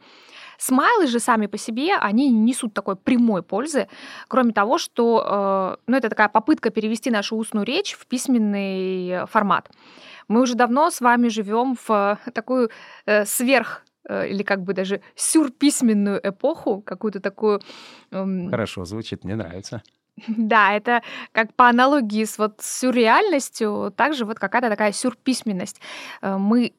Смайлы 0.59 1.07
же 1.07 1.19
сами 1.19 1.47
по 1.47 1.57
себе, 1.57 1.95
они 1.95 2.29
не 2.29 2.51
несут 2.51 2.73
такой 2.73 2.97
прямой 2.97 3.41
пользы, 3.43 3.87
кроме 4.27 4.51
того, 4.51 4.77
что 4.77 5.23
э, 5.25 5.77
ну, 5.87 5.97
это 5.97 6.09
такая 6.09 6.27
попытка 6.27 6.69
перевести 6.69 7.09
нашу 7.09 7.37
устную 7.37 7.65
речь 7.65 7.93
в 7.93 8.05
письменный 8.07 9.25
формат. 9.27 9.69
Мы 10.27 10.41
уже 10.41 10.55
давно 10.55 10.91
с 10.91 10.99
вами 10.99 11.29
живем 11.29 11.77
в 11.87 12.19
такую 12.33 12.69
э, 13.05 13.25
сверх 13.25 13.85
э, 14.03 14.27
или 14.27 14.43
как 14.43 14.63
бы 14.63 14.73
даже 14.73 15.01
сюрписьменную 15.15 16.19
эпоху, 16.21 16.81
какую-то 16.81 17.21
такую... 17.21 17.61
эм, 18.11 18.49
Хорошо, 18.49 18.83
звучит, 18.83 19.23
мне 19.23 19.35
нравится. 19.35 19.81
да, 20.27 20.73
это 20.73 21.01
как 21.31 21.53
по 21.53 21.69
аналогии 21.69 22.25
с 22.25 22.37
вот 22.37 22.59
сюрреальностью, 22.61 23.93
также 23.95 24.25
вот 24.25 24.39
какая-то 24.39 24.69
такая 24.69 24.91
сюрписьменность. 24.91 25.79
Э, 26.21 26.37
Мы 26.37 26.73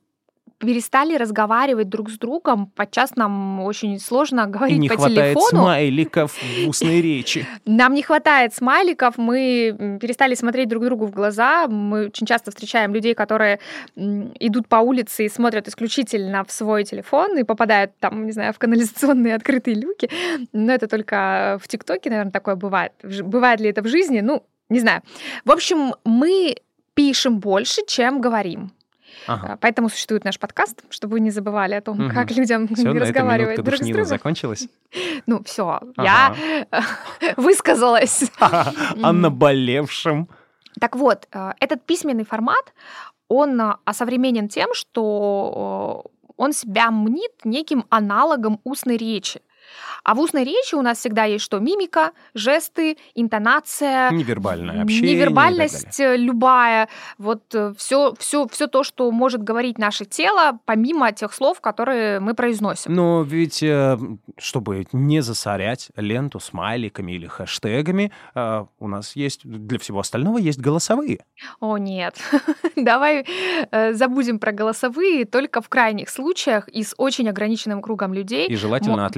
перестали 0.60 1.16
разговаривать 1.16 1.88
друг 1.88 2.10
с 2.10 2.18
другом, 2.18 2.66
подчас 2.66 3.16
нам 3.16 3.60
очень 3.60 3.98
сложно 3.98 4.42
И 4.42 4.50
говорить 4.50 4.78
не 4.78 4.88
по 4.88 4.96
хватает 4.96 5.34
телефону. 5.34 5.62
смайликов 5.62 6.32
в 6.32 6.68
устной 6.68 7.00
речи. 7.00 7.46
Нам 7.64 7.94
не 7.94 8.02
хватает 8.02 8.54
смайликов, 8.54 9.16
мы 9.16 9.98
перестали 10.00 10.34
смотреть 10.34 10.68
друг 10.68 10.84
другу 10.84 11.06
в 11.06 11.12
глаза. 11.12 11.66
Мы 11.66 12.06
очень 12.06 12.26
часто 12.26 12.50
встречаем 12.50 12.94
людей, 12.94 13.14
которые 13.14 13.58
идут 13.96 14.68
по 14.68 14.76
улице 14.76 15.24
и 15.24 15.28
смотрят 15.30 15.66
исключительно 15.66 16.44
в 16.44 16.52
свой 16.52 16.84
телефон 16.84 17.38
и 17.38 17.42
попадают 17.42 17.92
там, 17.98 18.26
не 18.26 18.32
знаю, 18.32 18.52
в 18.52 18.58
канализационные 18.58 19.34
открытые 19.34 19.76
люки. 19.76 20.10
Но 20.52 20.72
это 20.72 20.88
только 20.88 21.58
в 21.62 21.68
ТикТоке, 21.68 22.10
наверное, 22.10 22.32
такое 22.32 22.56
бывает. 22.56 22.92
Бывает 23.02 23.60
ли 23.60 23.70
это 23.70 23.82
в 23.82 23.88
жизни? 23.88 24.20
Ну, 24.20 24.44
не 24.68 24.80
знаю. 24.80 25.00
В 25.46 25.50
общем, 25.50 25.94
мы 26.04 26.56
пишем 26.94 27.40
больше, 27.40 27.80
чем 27.86 28.20
говорим. 28.20 28.72
Ага. 29.26 29.52
А, 29.52 29.56
Поэтому 29.56 29.88
существует 29.88 30.24
наш 30.24 30.38
подкаст, 30.38 30.82
чтобы 30.90 31.12
вы 31.12 31.20
не 31.20 31.30
забывали 31.30 31.74
о 31.74 31.80
том, 31.80 31.98
Мгм. 31.98 32.10
как 32.14 32.30
людям 32.30 32.64
этом 32.64 32.98
разговаривать 32.98 33.62
друг 33.62 33.76
с 33.76 33.86
другом. 33.86 34.04
закончилась. 34.04 34.68
Ну, 35.26 35.42
все, 35.44 35.80
Ага. 35.96 36.34
я 36.72 36.84
высказалась. 37.36 38.30
О 39.02 39.12
наболевшем. 39.12 40.28
Так 40.80 40.96
вот, 40.96 41.26
э, 41.32 41.52
этот 41.60 41.84
письменный 41.84 42.24
формат, 42.24 42.72
он 43.28 43.60
э, 43.60 43.74
осовременен 43.84 44.48
тем, 44.48 44.72
что 44.74 46.04
э, 46.06 46.32
он 46.36 46.52
себя 46.52 46.90
мнит 46.90 47.32
неким 47.44 47.84
аналогом 47.90 48.60
устной 48.64 48.96
речи. 48.96 49.40
А 50.04 50.14
в 50.14 50.21
устной 50.21 50.45
речи 50.45 50.75
у 50.75 50.83
нас 50.83 50.99
всегда 50.99 51.25
есть 51.25 51.45
что? 51.45 51.59
Мимика, 51.59 52.12
жесты, 52.35 52.97
интонация, 53.14 54.11
Невербальное 54.11 54.83
общение. 54.83 55.14
невербальность 55.14 56.00
э, 56.00 56.16
любая, 56.16 56.88
вот 57.19 57.42
все, 57.76 58.14
все, 58.19 58.47
все 58.49 58.66
то, 58.66 58.85
что 58.85 59.11
может 59.11 59.42
говорить 59.42 59.78
наше 59.78 60.04
тело, 60.04 60.59
помимо 60.64 61.12
тех 61.12 61.33
слов, 61.33 61.61
которые 61.61 62.21
мы 62.21 62.35
произносим. 62.35 62.95
Но 62.95 63.23
ведь, 63.23 63.62
э, 63.62 63.99
чтобы 64.38 64.87
не 64.92 65.21
засорять 65.21 65.90
ленту 65.97 66.40
смайликами 66.40 67.12
или 67.12 67.26
хэштегами, 67.26 68.12
э, 68.35 68.64
у 68.78 68.88
нас 68.88 69.16
есть 69.16 69.40
для 69.45 69.78
всего 69.78 70.00
остального 70.00 70.38
есть 70.38 70.59
голосовые. 70.59 71.25
О 71.61 71.76
нет, 71.78 72.16
давай 72.76 73.26
э, 73.71 73.92
забудем 73.95 74.38
про 74.38 74.52
голосовые 74.52 75.25
только 75.25 75.61
в 75.61 75.69
крайних 75.69 76.09
случаях 76.09 76.69
и 76.69 76.83
с 76.83 76.95
очень 76.97 77.28
ограниченным 77.28 77.83
кругом 77.83 78.14
людей. 78.14 78.47
И 78.49 78.57
желательно 78.57 78.97
Мо- 78.99 79.07
от 79.07 79.16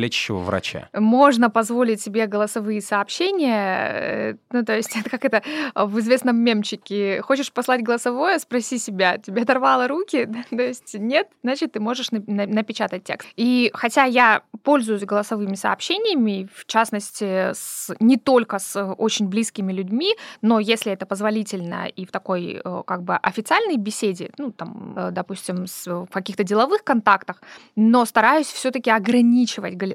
врача. 0.72 0.88
Можно 0.94 1.50
позволить 1.50 2.00
себе 2.00 2.26
голосовые 2.26 2.80
сообщения. 2.80 3.88
э, 3.92 4.34
Ну, 4.52 4.64
то 4.64 4.76
есть, 4.76 4.96
это 4.96 5.10
как 5.10 5.24
это 5.24 5.42
в 5.74 5.98
известном 6.00 6.36
мемчике. 6.36 7.20
Хочешь 7.22 7.52
послать 7.52 7.82
голосовое, 7.82 8.38
спроси 8.38 8.78
себя, 8.78 9.18
тебе 9.18 9.42
оторвало 9.42 9.88
руки? 9.88 10.28
То 10.50 10.62
есть, 10.62 10.94
нет, 10.94 11.28
значит, 11.42 11.72
ты 11.72 11.80
можешь 11.80 12.10
на- 12.10 12.22
на- 12.26 12.46
напечатать 12.46 13.04
текст. 13.04 13.28
И 13.36 13.70
хотя 13.74 14.04
я 14.04 14.42
пользуюсь 14.62 15.02
голосовыми 15.02 15.54
сообщениями, 15.54 16.48
в 16.54 16.66
частности, 16.66 17.52
с, 17.52 17.94
не 18.00 18.16
только 18.16 18.58
с 18.58 18.82
очень 18.98 19.28
близкими 19.28 19.72
людьми, 19.72 20.14
но 20.42 20.60
если 20.60 20.92
это 20.92 21.06
позволительно 21.06 21.86
и 21.86 22.04
в 22.04 22.10
такой 22.10 22.60
э, 22.64 22.82
как 22.86 23.02
бы 23.02 23.16
официальной 23.16 23.76
беседе, 23.76 24.30
ну, 24.38 24.50
там, 24.52 24.94
э, 24.96 25.10
допустим, 25.12 25.66
в 25.86 26.06
каких-то 26.12 26.44
деловых 26.44 26.84
контактах, 26.84 27.42
но 27.76 28.04
стараюсь 28.04 28.46
все-таки 28.46 28.90
ограничивать 28.90 29.76
гол- 29.76 29.94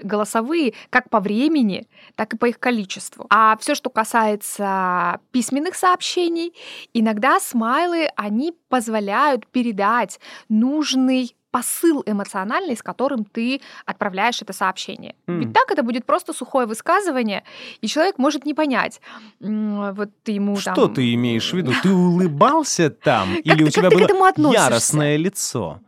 как 0.89 1.09
по 1.09 1.19
времени, 1.19 1.87
так 2.15 2.33
и 2.33 2.37
по 2.37 2.45
их 2.45 2.59
количеству. 2.59 3.25
А 3.29 3.57
все, 3.57 3.75
что 3.75 3.89
касается 3.89 5.19
письменных 5.31 5.75
сообщений, 5.75 6.53
иногда 6.93 7.39
смайлы, 7.39 8.09
они 8.15 8.53
позволяют 8.69 9.47
передать 9.47 10.19
нужный 10.49 11.33
посыл 11.49 12.03
эмоциональный, 12.05 12.75
с 12.75 12.83
которым 12.83 13.23
ты 13.23 13.61
отправляешь 13.85 14.41
это 14.41 14.53
сообщение. 14.53 15.15
М. 15.27 15.39
Ведь 15.39 15.53
так 15.53 15.71
это 15.71 15.81
будет 15.81 16.05
просто 16.05 16.33
сухое 16.33 16.67
высказывание, 16.67 17.43
и 17.81 17.87
человек 17.87 18.19
может 18.19 18.45
не 18.45 18.53
понять. 18.53 19.01
Вот 19.39 20.09
ты 20.23 20.33
ему 20.33 20.57
Что 20.57 20.75
там... 20.75 20.93
ты 20.93 21.13
имеешь 21.13 21.49
в 21.51 21.57
виду? 21.57 21.71
Ты 21.81 21.89
улыбался 21.89 22.89
там? 22.89 23.33
Или 23.35 23.63
у 23.63 23.69
тебя 23.69 23.89
было 23.89 24.53
яростное 24.53 25.15
лицо? 25.15 25.79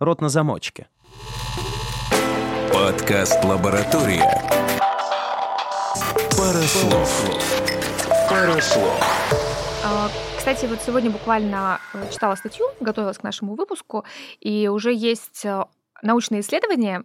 Рот 0.00 0.20
на 0.20 0.28
замочке. 0.28 0.88
Подкаст 2.92 3.42
«Лаборатория». 3.42 4.22
Парослов. 6.36 7.24
Парослов. 8.28 9.00
А, 9.82 10.10
Кстати, 10.36 10.66
вот 10.66 10.78
сегодня 10.82 11.10
буквально 11.10 11.80
э, 11.94 12.10
читала 12.12 12.34
статью, 12.34 12.66
готовилась 12.80 13.16
к 13.16 13.22
нашему 13.22 13.54
выпуску, 13.54 14.04
и 14.40 14.68
уже 14.68 14.92
есть 14.92 15.42
э, 15.46 15.64
научные 16.02 16.42
исследования, 16.42 17.04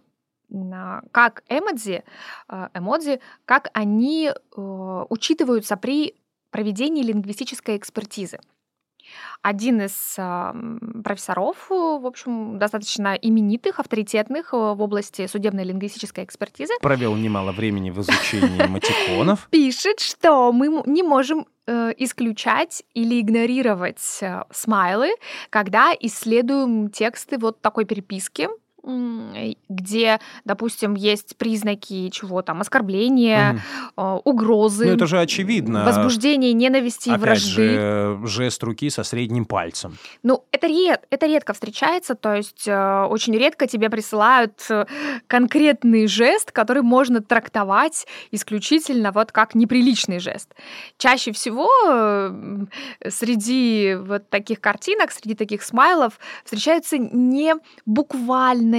как 1.10 1.42
эмодзи, 1.48 2.04
э, 2.50 2.68
эмодзи, 2.74 3.20
как 3.46 3.70
они 3.72 4.30
учитываются 4.54 5.78
при 5.78 6.16
проведении 6.50 7.02
лингвистической 7.02 7.78
экспертизы. 7.78 8.40
Один 9.42 9.82
из 9.82 10.14
ам, 10.18 11.02
профессоров, 11.04 11.56
э, 11.70 11.74
в 11.74 12.06
общем, 12.06 12.58
достаточно 12.58 13.14
именитых, 13.14 13.80
авторитетных 13.80 14.52
э, 14.52 14.56
в 14.56 14.82
области 14.82 15.26
судебной 15.26 15.64
лингвистической 15.64 16.24
экспертизы, 16.24 16.74
Провел 16.80 17.14
немало 17.16 17.52
времени 17.52 17.90
в 17.90 18.00
изучении 18.00 18.66
матиконов. 18.66 19.48
пишет, 19.50 20.00
что 20.00 20.52
мы 20.52 20.82
не 20.86 21.02
можем 21.02 21.46
э, 21.66 21.92
исключать 21.98 22.82
или 22.94 23.20
игнорировать 23.20 24.20
смайлы, 24.50 25.10
когда 25.50 25.92
исследуем 26.00 26.90
тексты 26.90 27.38
вот 27.38 27.60
такой 27.60 27.84
переписки, 27.84 28.48
где, 29.68 30.20
допустим, 30.44 30.94
есть 30.94 31.36
признаки 31.36 32.08
чего 32.10 32.42
там, 32.42 32.60
оскорбления, 32.60 33.62
э, 33.96 34.18
угрозы, 34.24 34.86
Ну, 34.86 34.92
это 34.92 35.06
же 35.06 35.20
очевидно. 35.20 35.84
возбуждения 35.84 36.52
ненависти 36.52 37.08
и 37.08 37.12
Опять 37.12 37.22
вражды. 37.22 37.50
же, 37.52 38.18
жест 38.24 38.62
руки 38.62 38.88
со 38.90 39.02
средним 39.04 39.44
пальцем. 39.44 39.96
Ну, 40.22 40.44
это, 40.52 40.66
ред, 40.66 41.04
это 41.10 41.26
редко 41.26 41.52
встречается, 41.52 42.14
то 42.14 42.34
есть 42.34 42.66
э, 42.66 43.04
очень 43.10 43.36
редко 43.36 43.66
тебе 43.66 43.90
присылают 43.90 44.64
э, 44.70 44.86
конкретный 45.26 46.06
жест, 46.06 46.52
который 46.52 46.82
можно 46.82 47.20
трактовать 47.20 48.06
исключительно 48.30 49.12
вот 49.12 49.32
как 49.32 49.54
неприличный 49.54 50.18
жест. 50.18 50.54
Чаще 50.96 51.32
всего 51.32 51.68
э, 51.86 52.64
среди 53.08 53.96
вот 54.00 54.28
таких 54.30 54.60
картинок, 54.60 55.10
среди 55.12 55.34
таких 55.34 55.62
смайлов 55.62 56.18
встречаются 56.44 56.96
не 56.98 57.54
буквальные 57.86 58.77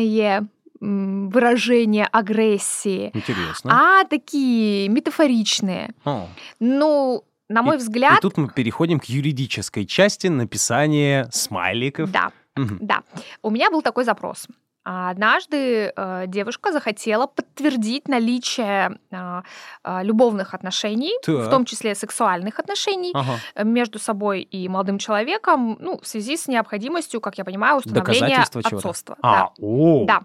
м, 0.82 1.30
выражения 1.30 2.06
агрессии, 2.12 3.12
Интересно. 3.14 3.72
а 4.02 4.04
такие 4.06 4.88
метафоричные. 4.90 5.94
О. 6.06 6.28
Ну, 6.60 7.24
на 7.50 7.62
мой 7.64 7.76
И 7.76 7.80
взгляд, 7.80 8.22
тут 8.22 8.38
мы 8.38 8.50
переходим 8.50 9.00
к 9.00 9.06
юридической 9.06 9.86
части 9.86 10.28
написания 10.28 11.28
смайликов. 11.32 12.12
да. 12.12 12.32
Мгм. 12.56 12.78
Да, 12.82 13.04
у 13.42 13.52
меня 13.52 13.70
был 13.72 13.82
такой 13.82 14.04
запрос. 14.04 14.48
А, 14.92 15.12
Однажды 15.12 15.94
э, 15.96 16.24
девушка 16.26 16.72
захотела 16.72 17.28
подтвердить 17.28 18.08
наличие 18.08 18.98
а, 19.12 19.44
а, 19.84 20.02
любовных 20.02 20.56
отношений, 20.56 21.12
в 21.22 21.26
Так. 21.26 21.50
том 21.52 21.66
числе 21.66 21.94
сексуальных 21.94 22.58
отношений 22.60 23.12
Ага. 23.14 23.34
э, 23.54 23.64
между 23.66 24.00
собой 24.00 24.42
и 24.42 24.68
молодым 24.68 24.98
человеком, 24.98 25.78
ну, 25.80 26.00
в 26.02 26.08
связи 26.08 26.38
с 26.38 26.48
необходимостью, 26.48 27.22
как 27.22 27.38
я 27.38 27.46
понимаю, 27.46 27.78
установления 27.78 28.42
отцовства. 28.42 29.16
А, 29.22 29.36
Да, 29.36 29.50
о, 29.62 30.06
Да. 30.08 30.22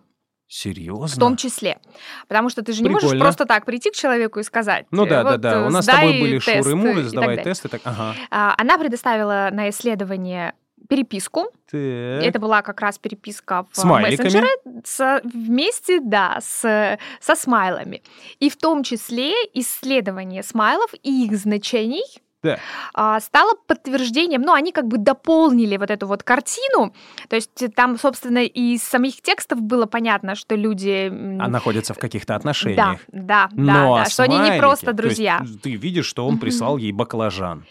серьезно? 0.48 1.08
в 1.08 1.18
том 1.18 1.36
числе. 1.36 1.78
Потому 2.26 2.48
что 2.48 2.62
ты 2.62 2.72
же 2.72 2.82
не 2.82 2.88
можешь 2.88 3.02
Прикольно. 3.10 3.24
просто 3.24 3.44
так 3.44 3.66
прийти 3.66 3.90
к 3.90 3.94
человеку 3.94 4.38
и 4.40 4.42
сказать. 4.44 4.86
Ну 4.90 5.04
э, 5.04 5.10
да, 5.10 5.22
да, 5.24 5.30
вот, 5.32 5.40
да. 5.42 5.52
э, 5.52 5.66
У 5.66 5.70
нас 5.70 5.84
с 5.84 5.88
тобой 5.88 6.20
были 6.22 6.38
шуры-муры, 6.38 7.00
и 7.00 7.02
сдавай 7.02 7.36
далее. 7.36 7.44
тесты. 7.44 7.68
Так, 7.68 7.82
ага. 7.84 8.14
Она 8.30 8.78
предоставила 8.78 9.50
на 9.52 9.68
исследование 9.68 10.54
переписку, 10.88 11.46
Так. 11.70 11.80
Это 11.80 12.38
была 12.38 12.62
как 12.62 12.80
раз 12.80 12.98
переписка 12.98 13.66
в 13.70 13.76
Смайликами? 13.76 14.26
мессенджере 14.26 15.20
вместе, 15.24 16.00
да, 16.00 16.38
с, 16.40 16.98
со 17.20 17.34
смайлами. 17.36 18.02
И 18.40 18.50
в 18.50 18.56
том 18.56 18.82
числе 18.82 19.32
исследование 19.54 20.42
смайлов 20.42 20.92
и 21.02 21.24
их 21.26 21.36
значений 21.36 22.04
Да. 22.42 22.58
а, 22.92 23.20
стало 23.20 23.54
подтверждением, 23.66 24.42
ну, 24.42 24.52
они 24.52 24.72
как 24.72 24.86
бы 24.86 24.98
дополнили 24.98 25.76
вот 25.78 25.90
эту 25.90 26.06
вот 26.06 26.22
картину, 26.22 26.94
то 27.28 27.36
есть 27.36 27.74
там, 27.74 27.98
собственно, 27.98 28.44
из 28.44 28.82
самих 28.82 29.22
текстов 29.22 29.62
было 29.62 29.86
понятно, 29.86 30.34
что 30.34 30.54
люди... 30.54 31.08
А 31.40 31.48
находятся 31.48 31.94
в 31.94 31.98
каких-то 31.98 32.28
да, 32.28 32.36
отношениях. 32.36 33.00
да, 33.08 33.48
да, 33.48 33.50
Но 33.52 33.96
да, 33.96 34.04
что 34.10 34.24
они 34.24 34.34
не 34.36 34.44
смайлики, 34.44 34.60
просто 34.60 34.92
друзья. 34.92 35.42
ты 35.62 35.74
видишь, 35.74 36.06
что 36.06 36.26
он 36.26 36.38
прислал 36.38 36.76
ей 36.76 36.92
баклажан. 36.92 37.64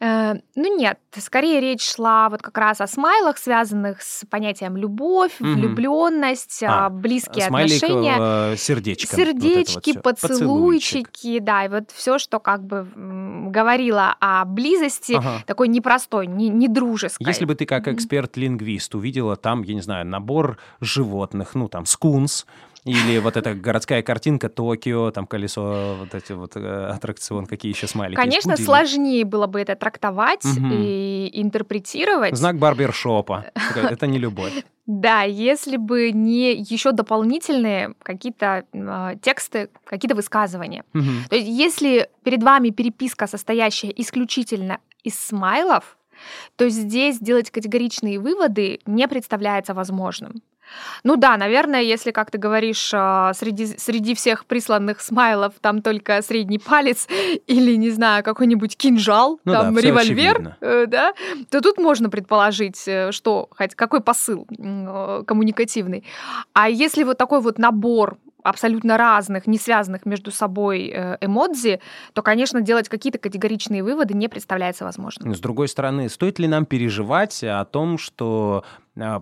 Э, 0.00 0.34
Ну 0.54 0.76
нет, 0.76 0.98
скорее 1.16 1.60
речь 1.60 1.82
шла 1.84 2.28
вот 2.28 2.40
как 2.40 2.56
раз 2.56 2.80
о 2.80 2.86
смайлах, 2.86 3.36
связанных 3.36 4.00
с 4.02 4.24
понятием 4.30 4.76
любовь, 4.76 5.32
Мгм. 5.40 5.54
влюбленность, 5.54 6.62
А, 6.62 6.88
близкие 6.88 7.46
Смайлик, 7.46 7.82
отношения. 7.82 8.16
э, 8.52 8.56
сердечко. 8.56 9.16
Вот 9.16 9.20
это 9.22 9.32
вот 9.34 9.42
Сердечки, 9.42 9.90
всё. 9.90 10.00
Поцелуйчик. 10.00 11.08
поцелуйчики, 11.10 11.38
да, 11.40 11.64
и 11.64 11.68
вот 11.68 11.90
все, 11.90 12.18
что 12.18 12.38
как 12.38 12.62
бы 12.64 12.86
говорило 13.50 14.14
о 14.20 14.44
близости, 14.44 15.14
Ага. 15.14 15.42
такой 15.46 15.66
непростой, 15.68 16.28
не, 16.28 16.48
не 16.48 16.68
дружеской. 16.68 17.26
Если 17.26 17.44
бы 17.44 17.54
ты 17.56 17.66
как 17.66 17.88
эксперт-лингвист 17.88 18.94
увидела 18.94 19.34
там, 19.36 19.62
я 19.62 19.74
не 19.74 19.80
знаю, 19.80 20.06
набор 20.06 20.58
животных, 20.80 21.54
ну 21.56 21.68
там 21.68 21.86
скунс, 21.86 22.46
или 22.84 23.18
вот 23.18 23.36
эта 23.36 23.54
городская 23.54 24.02
картинка 24.02 24.48
Токио, 24.48 25.10
там 25.10 25.26
колесо, 25.26 25.96
вот 25.98 26.14
эти 26.14 26.32
вот 26.32 26.56
э, 26.56 26.86
аттракцион, 26.86 27.46
какие 27.46 27.72
еще 27.72 27.86
смайлики 27.86 28.16
Конечно? 28.16 28.52
Будильник. 28.52 28.66
сложнее 28.66 29.24
было 29.24 29.46
бы 29.46 29.60
это 29.60 29.74
трактовать 29.76 30.44
Мгм. 30.44 30.72
и 30.72 31.30
интерпретировать. 31.42 32.36
Знак 32.36 32.56
барбершопа. 32.58 33.46
Это 33.76 34.06
не 34.06 34.18
любовь. 34.18 34.52
Да, 34.86 35.22
если 35.22 35.76
бы 35.76 36.12
не 36.12 36.54
еще 36.54 36.92
дополнительные 36.92 37.94
какие-то 38.02 38.64
э, 38.72 39.16
тексты, 39.20 39.68
какие-то 39.84 40.14
высказывания. 40.14 40.84
Мгм. 40.94 41.24
То 41.28 41.36
есть, 41.36 41.48
если 41.48 42.08
перед 42.22 42.42
вами 42.42 42.70
переписка, 42.70 43.26
состоящая 43.26 43.92
исключительно 43.96 44.78
из 45.04 45.18
смайлов, 45.18 45.98
то 46.56 46.68
здесь 46.68 47.16
сделать 47.16 47.50
категоричные 47.50 48.18
выводы 48.18 48.80
не 48.86 49.06
представляется 49.08 49.74
возможным. 49.74 50.42
Ну 51.04 51.16
да, 51.16 51.36
наверное, 51.36 51.82
если, 51.82 52.10
как 52.10 52.30
ты 52.30 52.38
говоришь, 52.38 52.90
а, 52.94 53.32
среди, 53.34 53.66
среди 53.66 54.14
всех 54.14 54.44
присланных 54.44 55.00
смайлов 55.00 55.54
там 55.60 55.82
только 55.82 56.22
средний 56.22 56.58
палец 56.58 57.06
или, 57.46 57.76
не 57.76 57.90
знаю, 57.90 58.24
какой-нибудь 58.24 58.76
кинжал, 58.76 59.40
Ну 59.44 59.52
да, 59.52 59.62
там 59.62 59.76
всё 59.76 59.88
револьвер, 59.88 60.56
э, 60.60 60.86
да, 60.86 61.12
то 61.50 61.60
тут 61.60 61.78
можно 61.78 62.10
предположить, 62.10 62.86
э, 62.86 63.12
что, 63.12 63.48
хоть 63.56 63.74
какой 63.74 64.00
посыл 64.00 64.46
э, 64.50 65.22
коммуникативный. 65.26 66.04
А 66.52 66.68
если 66.68 67.04
вот 67.04 67.18
такой 67.18 67.40
вот 67.40 67.58
набор 67.58 68.18
абсолютно 68.42 68.96
разных, 68.96 69.46
не 69.46 69.58
связанных 69.58 70.06
между 70.06 70.30
собой 70.30 70.92
э, 70.94 71.18
эмодзи, 71.20 71.80
то, 72.12 72.22
конечно, 72.22 72.60
делать 72.60 72.88
какие-то 72.88 73.18
категоричные 73.18 73.82
выводы 73.82 74.14
не 74.14 74.28
представляется 74.28 74.84
возможным. 74.84 75.34
С 75.34 75.40
другой 75.40 75.68
стороны, 75.68 76.08
стоит 76.08 76.38
ли 76.38 76.48
нам 76.48 76.64
переживать 76.64 77.42
о 77.44 77.64
том, 77.64 77.98
что 77.98 78.64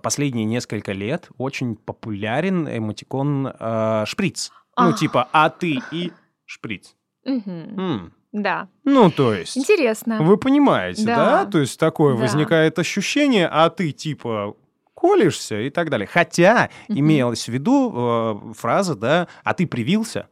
последние 0.03 0.45
несколько 0.47 0.93
лет 0.93 1.29
очень 1.39 1.77
популярен 1.77 2.69
эмотикон 2.69 3.49
э, 3.59 4.05
шприц? 4.07 4.51
Ну, 4.79 4.91
А. 4.91 4.93
типа, 4.93 5.29
а 5.33 5.49
ты 5.51 5.81
и 5.91 6.13
шприц. 6.45 6.95
М. 7.25 8.13
Да, 8.33 8.69
Ну, 8.85 9.11
то 9.11 9.33
есть... 9.33 9.57
интересно. 9.57 10.19
Вы 10.21 10.37
понимаете, 10.37 11.05
да. 11.07 11.45
Да. 11.45 11.51
То 11.51 11.59
есть 11.59 11.81
такое 11.81 12.15
Да. 12.15 12.21
возникает 12.23 12.79
ощущение, 12.79 13.49
а 13.51 13.71
ты 13.71 13.93
типа 13.93 14.55
колешься 14.95 15.61
и 15.61 15.71
так 15.71 15.89
далее. 15.91 16.07
Хотя 16.07 16.69
имелась 16.89 17.47
в 17.47 17.53
виду 17.53 17.93
э, 17.95 18.53
фраза, 18.55 18.95
да, 18.95 19.29
а 19.45 19.55
ты 19.55 19.67
привился? 19.67 20.29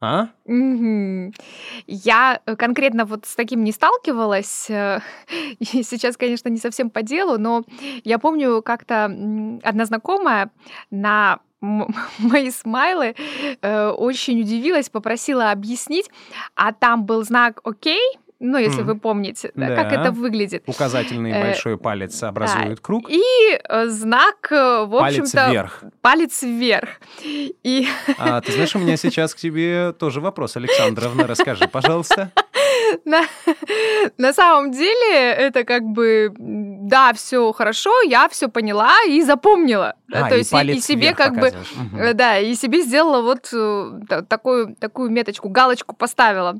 А? 0.00 0.28
Мгм. 0.46 1.32
Я 1.86 2.40
э, 2.46 2.54
конкретно 2.54 3.04
вот 3.04 3.26
с 3.26 3.34
таким 3.34 3.64
не 3.64 3.72
сталкивалась. 3.72 4.70
э, 4.70 5.00
И 5.58 5.82
сейчас, 5.82 6.16
конечно, 6.16 6.48
не 6.48 6.58
совсем 6.58 6.90
по 6.90 7.02
делу, 7.02 7.36
но 7.38 7.64
я 8.04 8.18
помню 8.18 8.62
как-то 8.62 9.06
одна 9.62 9.84
знакомая 9.86 10.50
на 10.90 11.40
мои 11.60 12.50
смайлы 12.50 13.16
э, 13.60 13.88
очень 13.88 14.40
удивилась, 14.40 14.88
попросила 14.88 15.50
объяснить, 15.50 16.08
а 16.54 16.72
там 16.72 17.04
был 17.04 17.24
знак 17.24 17.60
«Окей», 17.64 18.00
ну, 18.40 18.58
если 18.58 18.82
Мгм. 18.82 18.86
вы 18.86 18.98
помните, 18.98 19.50
да, 19.54 19.74
как 19.74 19.90
Да. 19.90 20.00
это 20.02 20.12
выглядит. 20.12 20.62
Указательный 20.66 21.32
Э, 21.32 21.42
большой 21.42 21.76
палец 21.78 22.22
образует 22.22 22.80
круг. 22.80 23.10
И 23.10 23.22
э, 23.68 23.86
знак, 23.88 24.50
э, 24.52 24.84
в 24.84 24.90
Палец 24.98 25.20
общем-то, 25.20 25.50
вверх. 25.50 25.82
палец 26.00 26.42
вверх. 26.42 26.88
И 27.24 27.88
А, 28.18 28.40
ты 28.40 28.52
знаешь, 28.52 28.74
у 28.76 28.78
меня 28.78 28.96
сейчас 28.96 29.34
к 29.34 29.38
тебе 29.38 29.92
тоже 29.92 30.20
вопрос, 30.20 30.56
Александровна. 30.56 31.26
Расскажи, 31.26 31.66
пожалуйста. 31.68 32.30
на, 33.04 33.22
на 34.16 34.32
самом 34.32 34.70
деле 34.72 35.32
это 35.32 35.64
как 35.64 35.82
бы 35.82 36.32
да, 36.38 37.12
все 37.12 37.52
хорошо, 37.52 37.90
я 38.02 38.28
все 38.28 38.48
поняла 38.48 38.94
и 39.06 39.22
запомнила. 39.22 39.94
Да, 40.08 40.26
А, 40.26 40.28
то 40.28 40.34
и 40.36 40.38
есть 40.38 40.52
и- 40.52 40.54
и, 40.54 40.58
палец 40.58 40.84
себе 40.84 41.14
как 41.14 41.38
бы 41.38 41.52
э, 41.98 42.14
да, 42.14 42.38
и 42.38 42.54
себе 42.54 42.82
сделала 42.82 43.20
вот 43.22 43.50
та- 44.08 44.22
такую 44.22 44.74
такую 44.76 45.10
меточку, 45.10 45.48
галочку 45.48 45.94
поставила. 45.94 46.58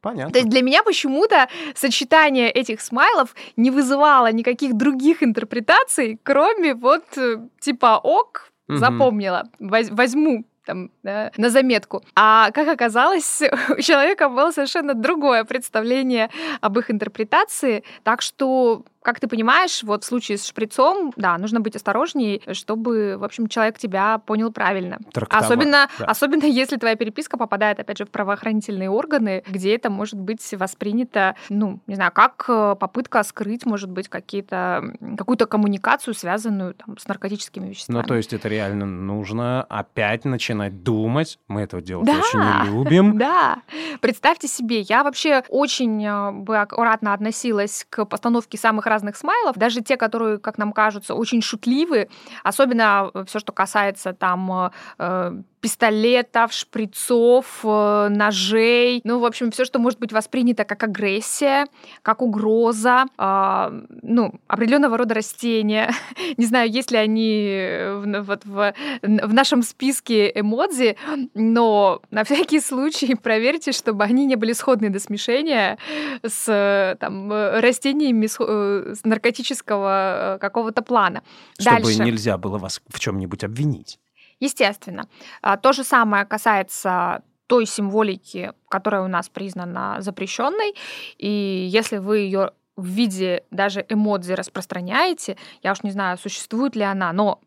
Понятно. 0.00 0.32
То 0.32 0.38
есть 0.38 0.48
для 0.48 0.62
меня 0.62 0.82
почему-то 0.82 1.48
сочетание 1.74 2.50
этих 2.50 2.80
смайлов 2.80 3.34
не 3.56 3.70
вызывало 3.70 4.30
никаких 4.32 4.74
других 4.74 5.22
интерпретаций, 5.22 6.18
кроме 6.22 6.74
вот 6.74 7.04
э, 7.16 7.38
типа 7.60 7.98
ок, 8.02 8.52
запомнила, 8.68 9.44
воз- 9.58 9.90
возьму 9.90 10.44
там, 10.66 10.90
да, 11.02 11.32
на 11.38 11.48
заметку. 11.48 12.02
А 12.14 12.50
как 12.50 12.68
оказалось, 12.68 13.42
у 13.78 13.80
человека 13.80 14.28
было 14.28 14.50
совершенно 14.52 14.92
другое 14.94 15.44
представление 15.44 16.28
об 16.60 16.78
их 16.78 16.90
интерпретации. 16.90 17.82
Так 18.02 18.20
что, 18.22 18.84
как 19.02 19.20
ты 19.20 19.28
понимаешь, 19.28 19.82
вот 19.82 20.04
в 20.04 20.06
случае 20.06 20.38
с 20.38 20.46
шприцом, 20.46 21.12
да, 21.16 21.38
нужно 21.38 21.60
быть 21.60 21.76
осторожнее, 21.76 22.40
чтобы, 22.52 23.16
в 23.18 23.24
общем, 23.24 23.46
человек 23.48 23.78
тебя 23.78 24.18
понял 24.18 24.52
правильно. 24.52 24.98
Трактовать, 25.12 25.44
Особенно, 25.44 25.88
да. 25.98 26.04
особенно 26.06 26.44
если 26.44 26.76
твоя 26.76 26.96
переписка 26.96 27.36
попадает, 27.38 27.78
опять 27.80 27.98
же, 27.98 28.04
в 28.04 28.10
правоохранительные 28.10 28.90
органы, 28.90 29.42
где 29.48 29.74
это 29.74 29.88
может 29.90 30.18
быть 30.18 30.42
воспринято, 30.52 31.36
ну, 31.48 31.80
не 31.86 31.94
знаю, 31.94 32.12
как 32.12 32.44
э, 32.48 32.76
попытка 32.78 33.22
скрыть, 33.22 33.64
может 33.66 33.90
быть, 33.90 34.08
какие-то, 34.08 34.92
какую-то 35.16 35.46
коммуникацию, 35.46 36.14
связанную 36.14 36.74
там, 36.74 36.98
с 36.98 37.06
наркотическими 37.06 37.68
веществами. 37.68 37.96
Ну, 37.98 38.02
то 38.02 38.14
есть 38.14 38.32
это 38.32 38.48
реально 38.48 38.86
нужно 38.86 39.62
опять 39.64 40.24
начинать 40.24 40.82
думать. 40.82 41.38
Мы 41.48 41.62
этого 41.62 41.80
делать 41.82 42.06
Да. 42.06 42.14
очень 42.18 42.40
не 42.40 42.70
любим. 42.70 43.18
Да, 43.28 43.58
представьте 44.00 44.48
себе, 44.48 44.80
я 44.80 45.02
вообще 45.04 45.42
очень 45.48 46.04
э, 46.04 46.32
бы 46.32 46.58
аккуратно 46.58 47.12
относилась 47.12 47.86
к 47.88 48.04
постановке 48.04 48.58
самых 48.58 48.86
разных 48.88 49.16
смайлов, 49.16 49.56
даже 49.56 49.80
те, 49.80 49.96
которые, 49.96 50.38
как 50.38 50.58
нам 50.58 50.72
кажутся, 50.72 51.14
очень 51.14 51.42
шутливые, 51.42 52.08
особенно 52.42 53.10
все, 53.26 53.38
что 53.38 53.52
касается 53.52 54.12
там 54.12 54.70
э, 54.98 55.42
пистолетов, 55.60 56.52
шприцов, 56.52 57.60
э, 57.64 58.08
ножей. 58.10 59.00
Ну, 59.04 59.18
в 59.18 59.24
общем, 59.24 59.50
все, 59.50 59.64
что 59.64 59.78
может 59.78 59.98
быть 59.98 60.12
воспринято 60.12 60.64
как 60.64 60.82
агрессия, 60.82 61.66
как 62.02 62.22
угроза, 62.22 63.04
э, 63.18 63.82
ну, 64.02 64.34
определенного 64.46 64.98
рода 64.98 65.14
растения. 65.14 65.90
Не 66.36 66.46
знаю, 66.46 66.70
есть 66.70 66.90
ли 66.90 66.98
они 66.98 67.76
в, 68.04 68.22
вот 68.22 68.44
в, 68.44 68.74
в 69.02 69.34
нашем 69.34 69.62
списке 69.62 70.30
эмодзи, 70.34 70.96
но 71.34 72.02
на 72.10 72.24
всякий 72.24 72.60
случай 72.60 73.14
проверьте, 73.22 73.72
чтобы 73.72 74.04
они 74.04 74.26
не 74.26 74.36
были 74.36 74.52
сходны 74.52 74.90
до 74.90 75.00
смешения 75.00 75.78
с 76.24 76.96
там, 77.00 77.32
растениями 77.32 78.28
э, 78.40 78.77
наркотического 79.04 80.36
э, 80.36 80.38
какого-то 80.38 80.82
плана. 80.82 81.22
Чтобы 81.58 81.82
Дальше. 81.82 82.04
нельзя 82.04 82.38
было 82.38 82.58
вас 82.58 82.80
в 82.88 82.98
чем-нибудь 83.00 83.44
обвинить. 83.44 83.98
Естественно. 84.40 85.08
А, 85.42 85.56
То 85.56 85.72
же 85.72 85.84
самое 85.84 86.24
касается 86.24 87.22
той 87.46 87.66
символики, 87.66 88.52
которая 88.68 89.02
у 89.02 89.08
нас 89.08 89.28
признана 89.28 89.96
запрещенной. 90.00 90.74
И 91.16 91.68
если 91.70 91.96
вы 91.98 92.18
ее 92.18 92.52
в 92.76 92.86
виде 92.86 93.42
даже 93.50 93.84
эмодзи 93.88 94.32
распространяете, 94.32 95.36
я 95.62 95.72
уж 95.72 95.82
не 95.82 95.90
знаю, 95.90 96.18
существует 96.18 96.76
ли 96.76 96.82
она, 96.82 97.12
но 97.12 97.40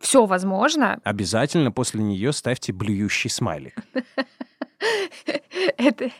все 0.00 0.24
возможно. 0.24 1.00
Обязательно 1.02 1.72
после 1.72 2.02
нее 2.02 2.32
ставьте 2.32 2.72
блюющий 2.72 3.28
смайлик. 3.28 3.74
Это, 5.76 6.10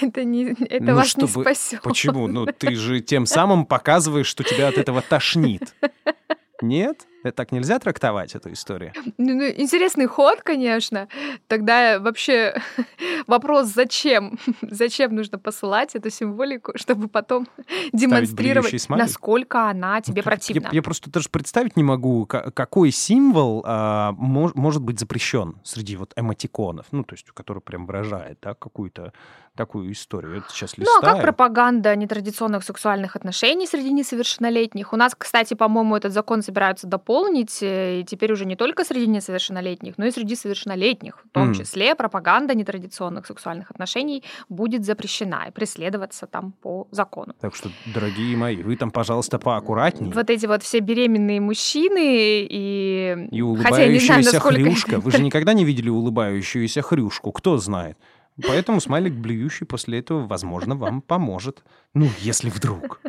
это, 0.00 0.24
не, 0.24 0.52
это 0.52 0.82
Ну, 0.84 0.94
вас 0.94 1.08
чтобы- 1.08 1.26
не 1.26 1.42
спасет. 1.42 1.82
Почему? 1.82 2.26
Ну, 2.26 2.46
ты 2.46 2.74
же 2.74 3.00
тем 3.00 3.26
самым 3.26 3.66
показываешь, 3.66 4.26
что 4.26 4.42
тебя 4.44 4.68
от 4.68 4.78
этого 4.78 5.02
тошнит. 5.02 5.74
Нет? 6.62 7.06
Это 7.22 7.32
так 7.36 7.52
нельзя 7.52 7.78
трактовать, 7.78 8.34
эту 8.34 8.52
историю? 8.52 8.92
Ну, 9.18 9.34
ну, 9.34 9.48
интересный 9.48 10.06
ход, 10.06 10.40
конечно. 10.42 11.08
Тогда 11.46 11.98
вообще 12.00 12.54
вопрос, 13.26 13.66
зачем? 13.68 14.38
Зачем 14.62 15.14
нужно 15.14 15.38
посылать 15.38 15.94
эту 15.94 16.10
символику, 16.10 16.72
чтобы 16.76 17.08
потом 17.08 17.46
демонстрировать, 17.92 18.88
насколько 18.88 19.68
она 19.68 20.00
тебе 20.00 20.16
Ну, 20.16 20.22
как- 20.22 20.24
противна. 20.34 20.66
Я, 20.66 20.76
я 20.76 20.82
просто 20.82 21.10
даже 21.10 21.28
представить 21.28 21.76
не 21.76 21.82
могу, 21.82 22.26
ка- 22.26 22.50
какой 22.50 22.90
символ 22.90 23.62
а, 23.66 24.12
мож- 24.12 24.52
может 24.54 24.82
быть 24.82 24.98
запрещен 24.98 25.56
среди 25.64 25.96
вот 25.96 26.12
эмотиконов, 26.16 26.86
ну, 26.92 27.04
то 27.04 27.14
есть, 27.14 27.26
который 27.32 27.60
прям 27.60 27.86
выражает, 27.86 28.38
да, 28.42 28.54
какую-то 28.54 29.12
такую 29.56 29.92
историю. 29.92 30.38
Это 30.38 30.46
сейчас 30.50 30.74
Ну, 30.76 30.86
а 30.98 31.00
как 31.02 31.22
пропаганда 31.22 31.94
нетрадиционных 31.96 32.64
сексуальных 32.64 33.16
отношений 33.16 33.66
среди 33.66 33.92
несовершеннолетних? 33.92 34.92
У 34.92 34.96
нас, 34.96 35.14
кстати, 35.16 35.54
по-моему, 35.54 35.96
этот 35.96 36.12
закон 36.12 36.42
собираются 36.42 36.86
дополнить, 36.86 37.62
э, 37.62 38.00
и 38.00 38.04
теперь 38.04 38.32
уже 38.32 38.46
не 38.46 38.56
только 38.56 38.84
среди 38.84 39.06
несовершеннолетних, 39.06 39.98
но 39.98 40.06
и 40.06 40.10
среди 40.10 40.36
совершеннолетних. 40.36 41.24
В 41.24 41.28
том 41.30 41.48
Мгм. 41.48 41.54
числе 41.54 41.94
пропаганда 41.94 42.54
нетрадиционных 42.54 43.26
сексуальных 43.26 43.70
отношений 43.70 44.22
будет 44.48 44.84
запрещена 44.84 45.46
и 45.48 45.50
преследоваться 45.50 46.26
там 46.26 46.52
по 46.52 46.86
закону. 46.90 47.34
Так 47.40 47.54
что, 47.54 47.70
дорогие 47.92 48.36
мои, 48.36 48.62
вы 48.62 48.76
там, 48.76 48.90
пожалуйста, 48.90 49.38
поаккуратнее. 49.38 50.12
Вот 50.12 50.30
эти 50.30 50.46
вот 50.46 50.62
все 50.62 50.80
беременные 50.80 51.40
мужчины 51.40 52.46
и... 52.48 53.28
И 53.30 53.42
Хотя 53.62 53.82
я 53.82 53.88
не 53.88 53.98
знаю, 53.98 54.20
улыбающаяся 54.20 54.32
насколько 54.34 54.60
хрюшка. 54.60 55.00
Вы 55.00 55.10
же 55.10 55.22
никогда 55.22 55.52
не 55.52 55.64
видели 55.64 55.88
улыбающуюся 55.88 56.82
хрюшку, 56.82 57.32
кто 57.32 57.58
знает. 57.58 57.98
Поэтому 58.46 58.80
смайлик 58.80 59.12
блюющий 59.14 59.66
после 59.66 59.98
этого, 59.98 60.26
возможно, 60.26 60.76
вам 60.76 61.00
поможет. 61.06 61.62
Ну, 61.94 62.08
если 62.18 62.50
вдруг. 62.50 63.00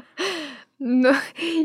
Но 0.80 1.14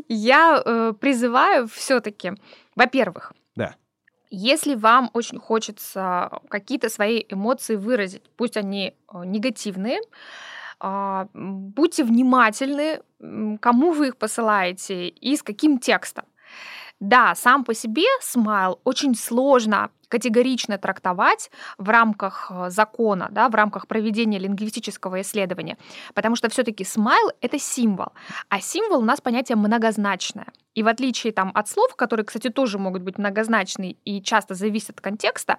я 0.08 0.62
э, 0.64 0.92
призываю 1.00 1.68
все-таки, 1.68 2.32
во-первых, 2.74 3.32
Да. 3.54 3.74
если 4.30 4.74
вам 4.74 5.10
очень 5.14 5.38
хочется 5.38 6.30
какие-то 6.48 6.90
свои 6.90 7.24
эмоции 7.28 7.76
выразить, 7.76 8.22
пусть 8.36 8.56
они 8.58 8.92
э, 9.12 9.24
негативные, 9.24 10.00
а, 10.78 11.28
будьте 11.32 12.04
внимательны, 12.04 13.00
кому 13.60 13.92
вы 13.92 14.08
их 14.08 14.18
посылаете 14.18 15.08
и 15.08 15.34
с 15.34 15.42
каким 15.42 15.78
текстом. 15.78 16.26
Да, 17.00 17.34
сам 17.34 17.64
по 17.64 17.74
себе 17.74 18.04
смайл 18.20 18.80
очень 18.84 19.14
сложно 19.14 19.90
категорично 20.08 20.78
трактовать 20.78 21.50
в 21.78 21.88
рамках 21.90 22.50
э, 22.50 22.70
закона, 22.70 23.28
да, 23.30 23.48
в 23.48 23.54
рамках 23.54 23.86
проведения 23.86 24.38
лингвистического 24.38 25.20
исследования, 25.20 25.76
потому 26.14 26.36
что 26.36 26.48
все-таки 26.48 26.84
смайл— 26.84 27.32
это 27.40 27.58
символ, 27.58 28.12
а 28.48 28.60
символ 28.60 29.00
у 29.00 29.04
нас 29.04 29.20
понятие 29.20 29.56
многозначное. 29.56 30.46
И 30.74 30.82
в 30.82 30.88
отличие 30.88 31.32
там, 31.32 31.50
от 31.54 31.68
слов, 31.68 31.96
которые, 31.96 32.24
кстати, 32.24 32.48
тоже 32.48 32.78
могут 32.78 33.02
быть 33.02 33.18
многозначны 33.18 33.96
и 34.04 34.22
часто 34.22 34.54
зависят 34.54 34.90
от 34.90 35.00
контекста, 35.00 35.58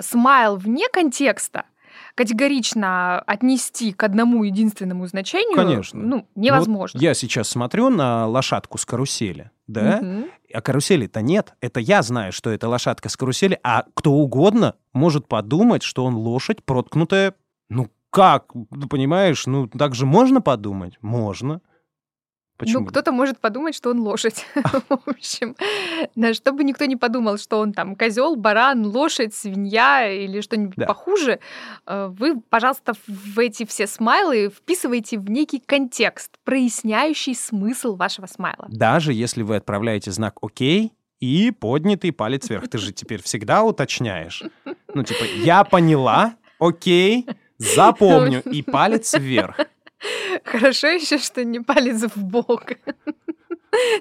смайл 0.00 0.56
вне 0.56 0.88
контекста 0.92 1.64
категорично 2.14 3.20
отнести 3.20 3.92
к 3.92 4.02
одному 4.02 4.44
единственному 4.44 5.06
значению 5.06 5.56
Конечно. 5.56 6.00
ну, 6.00 6.26
невозможно. 6.34 6.98
Вот 6.98 7.02
я 7.02 7.14
сейчас 7.14 7.48
смотрю 7.48 7.90
на 7.90 8.26
лошадку 8.26 8.78
с 8.78 8.84
карусели, 8.84 9.50
да? 9.66 10.00
Мгм. 10.02 10.26
А 10.52 10.60
карусели-то 10.60 11.22
нет. 11.22 11.54
Это 11.60 11.80
я 11.80 12.02
знаю, 12.02 12.32
что 12.32 12.50
это 12.50 12.68
лошадка 12.68 13.08
с 13.08 13.16
карусели, 13.16 13.58
а 13.62 13.84
кто 13.94 14.12
угодно 14.12 14.74
может 14.92 15.26
подумать, 15.26 15.82
что 15.82 16.04
он 16.04 16.14
лошадь, 16.14 16.62
проткнутая. 16.62 17.34
Ну 17.68 17.90
как? 18.10 18.54
Ну, 18.54 18.88
понимаешь, 18.88 19.46
ну 19.46 19.66
так 19.66 19.94
же 19.94 20.04
можно 20.06 20.40
подумать? 20.40 20.98
Можно. 21.00 21.60
Почему? 22.58 22.80
Ну, 22.80 22.86
кто-то 22.86 23.12
может 23.12 23.40
подумать, 23.40 23.74
что 23.74 23.90
он 23.90 24.00
лошадь. 24.00 24.46
В 24.88 25.08
общем, 25.08 25.56
чтобы 26.34 26.64
никто 26.64 26.84
не 26.84 26.96
подумал, 26.96 27.38
что 27.38 27.58
он 27.58 27.72
там 27.72 27.96
козел, 27.96 28.36
баран, 28.36 28.86
лошадь, 28.86 29.34
свинья 29.34 30.08
или 30.08 30.40
что-нибудь 30.40 30.76
Да. 30.76 30.86
похуже, 30.86 31.40
э, 31.86 32.06
вы, 32.12 32.40
пожалуйста, 32.40 32.92
в 33.06 33.38
эти 33.38 33.64
все 33.64 33.86
смайлы 33.86 34.48
вписывайте 34.50 35.18
в 35.18 35.28
некий 35.30 35.58
контекст, 35.60 36.32
проясняющий 36.44 37.34
смысл 37.34 37.96
вашего 37.96 38.26
смайла. 38.26 38.66
Даже 38.68 39.12
если 39.12 39.42
вы 39.42 39.56
отправляете 39.56 40.10
знак 40.12 40.36
«Окей» 40.42 40.92
и 41.20 41.50
поднятый 41.52 42.12
палец 42.12 42.48
вверх. 42.48 42.68
Ты 42.68 42.78
же 42.78 42.92
теперь 42.92 43.22
всегда 43.22 43.62
уточняешь. 43.62 44.42
Ну, 44.94 45.02
типа, 45.02 45.24
я 45.42 45.64
поняла, 45.64 46.34
окей, 46.58 47.26
запомню, 47.58 48.42
и 48.42 48.62
палец 48.62 49.14
вверх. 49.14 49.58
Хорошо 50.44 50.88
еще, 50.88 51.18
что 51.18 51.44
не 51.44 51.60
палец 51.60 52.02
в 52.02 52.24
бок. 52.24 52.72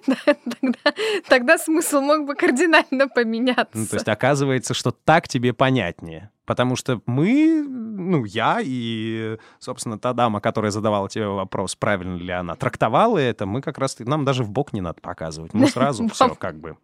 Да, 0.05 0.15
Тогда, 0.25 0.93
тогда 1.29 1.57
смысл 1.57 2.01
мог 2.01 2.25
бы 2.25 2.35
кардинально 2.35 3.07
поменяться. 3.07 3.69
Ну, 3.73 3.85
то 3.85 3.95
есть 3.95 4.07
оказывается, 4.07 4.73
что 4.73 4.91
так 4.91 5.27
тебе 5.27 5.53
понятнее. 5.53 6.29
Потому 6.45 6.75
что 6.75 7.01
мы, 7.05 7.63
ну, 7.65 8.25
я 8.25 8.59
и, 8.61 9.37
собственно, 9.59 9.97
та 9.97 10.11
дама, 10.11 10.41
которая 10.41 10.71
задавала 10.71 11.07
тебе 11.07 11.27
вопрос, 11.27 11.75
правильно 11.75 12.17
ли 12.17 12.31
она 12.31 12.55
трактовала 12.55 13.17
это, 13.17 13.45
мы 13.45 13.61
как 13.61 13.77
раз, 13.77 13.97
нам 13.99 14.25
даже 14.25 14.43
в 14.43 14.49
бок 14.49 14.73
не 14.73 14.81
надо 14.81 14.99
показывать. 14.99 15.53
Мы 15.53 15.67
сразу 15.67 16.07
все 16.13 16.35
как 16.35 16.59
бы, 16.59 16.77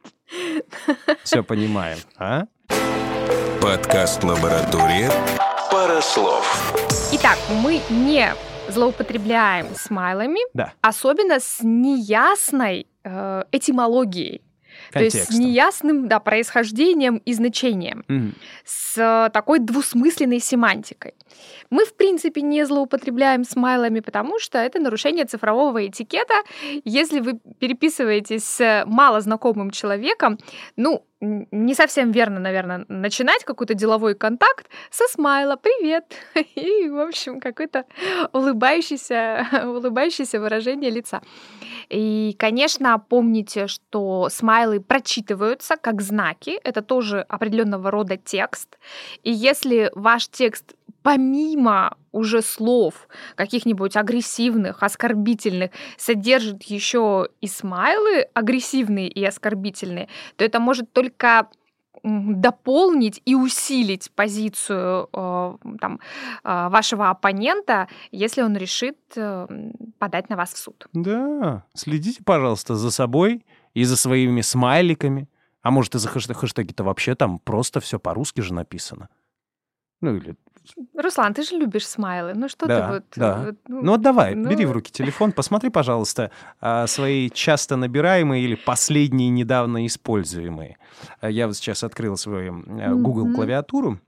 все 1.23 1.43
понимаем. 1.43 1.97
А? 2.17 2.45
Подкаст 3.61 4.23
«Лаборатория. 4.23 5.11
Пара 5.69 5.99
слов». 5.99 6.73
Итак, 7.11 7.37
мы 7.61 7.81
не 7.89 8.33
злоупотребляем 8.69 9.67
смайлами, 9.75 10.39
Да. 10.53 10.73
особенно 10.81 11.39
с 11.39 11.59
неясной 11.61 12.87
э, 13.03 13.43
этимологией. 13.51 14.41
То 14.91 14.99
есть 14.99 15.15
с 15.15 15.19
Контекстом. 15.27 15.45
неясным 15.45 16.07
да, 16.07 16.19
происхождением 16.19 17.17
и 17.25 17.33
значением, 17.33 18.03
Мгм. 18.07 18.35
с 18.63 19.29
такой 19.33 19.57
двусмысленной 19.59 20.39
семантикой. 20.39 21.13
Мы, 21.71 21.83
в 21.85 21.95
принципе, 21.95 22.41
не 22.41 22.63
злоупотребляем 22.65 23.43
смайлами, 23.43 24.01
потому 24.01 24.37
что 24.39 24.59
это 24.59 24.79
нарушение 24.79 25.25
цифрового 25.25 25.87
этикета. 25.87 26.35
Если 26.85 27.21
вы 27.21 27.39
переписываетесь 27.59 28.43
с 28.43 28.83
малознакомым 28.85 29.71
человеком, 29.71 30.37
ну, 30.75 31.03
не 31.19 31.73
совсем 31.73 32.11
верно, 32.11 32.39
наверное, 32.39 32.85
начинать 32.89 33.43
какой-то 33.43 33.73
деловой 33.73 34.13
контакт 34.13 34.67
со 34.91 35.05
смайла 35.07 35.55
«Привет!» 35.55 36.05
и, 36.55 36.89
в 36.89 36.99
общем, 36.99 37.39
какое-то 37.39 37.85
улыбающееся, 38.33 39.47
улыбающееся 39.65 40.39
выражение 40.39 40.91
лица. 40.91 41.21
И, 41.89 42.35
конечно, 42.37 42.99
помните, 42.99 43.67
что 43.67 44.29
смайлы 44.29 44.79
прочитываются 44.79 45.75
как 45.77 46.01
знаки. 46.01 46.59
Это 46.63 46.81
тоже 46.81 47.21
определенного 47.21 47.89
рода 47.89 48.17
текст. 48.17 48.77
И 49.23 49.31
если 49.31 49.91
ваш 49.95 50.27
текст 50.27 50.75
помимо 51.03 51.97
уже 52.11 52.41
слов 52.41 53.07
каких-нибудь 53.35 53.95
агрессивных, 53.95 54.83
оскорбительных, 54.83 55.71
содержит 55.97 56.63
еще 56.63 57.29
и 57.41 57.47
смайлы 57.47 58.27
агрессивные 58.33 59.07
и 59.07 59.23
оскорбительные, 59.23 60.09
то 60.35 60.45
это 60.45 60.59
может 60.59 60.91
только 60.91 61.47
дополнить 62.03 63.21
и 63.25 63.35
усилить 63.35 64.11
позицию 64.11 65.09
э, 65.11 65.57
там, 65.79 65.99
э, 66.43 66.69
вашего 66.69 67.09
оппонента, 67.09 67.87
если 68.11 68.41
он 68.41 68.55
решит 68.55 68.97
э, 69.15 69.47
подать 69.99 70.29
на 70.29 70.35
вас 70.35 70.53
в 70.53 70.57
суд. 70.57 70.87
Да, 70.93 71.65
следите, 71.73 72.23
пожалуйста, 72.23 72.75
за 72.75 72.91
собой 72.91 73.45
и 73.73 73.83
за 73.83 73.97
своими 73.97 74.41
смайликами. 74.41 75.27
А 75.61 75.71
может, 75.71 75.95
из-за 75.95 76.09
хэштеги-то 76.09 76.83
вообще 76.83 77.15
там 77.15 77.39
просто 77.39 77.79
все 77.79 77.99
по-русски 77.99 78.41
же 78.41 78.53
написано. 78.53 79.09
Ну 80.01 80.15
или 80.15 80.35
Руслан, 80.95 81.33
ты 81.33 81.43
же 81.43 81.55
любишь 81.55 81.87
смайлы. 81.87 82.33
Ну 82.33 82.49
что 82.49 82.67
да, 82.67 82.87
ты 82.87 82.93
вот... 82.93 83.03
Да. 83.15 83.43
Вот, 83.45 83.55
ну, 83.67 83.81
ну 83.81 83.91
вот 83.91 84.01
давай, 84.01 84.35
ну... 84.35 84.49
бери 84.49 84.65
в 84.65 84.71
руки 84.71 84.91
телефон, 84.91 85.31
посмотри, 85.31 85.69
пожалуйста, 85.69 86.31
а, 86.59 86.87
свои 86.87 87.29
часто 87.29 87.75
набираемые 87.75 88.43
или 88.43 88.55
последние 88.55 89.29
недавно 89.29 89.85
используемые. 89.85 90.77
Я 91.21 91.47
вот 91.47 91.55
сейчас 91.55 91.83
открыл 91.83 92.17
свою 92.17 92.63
э, 92.67 92.93
Google 92.93 93.33
клавиатуру. 93.33 93.99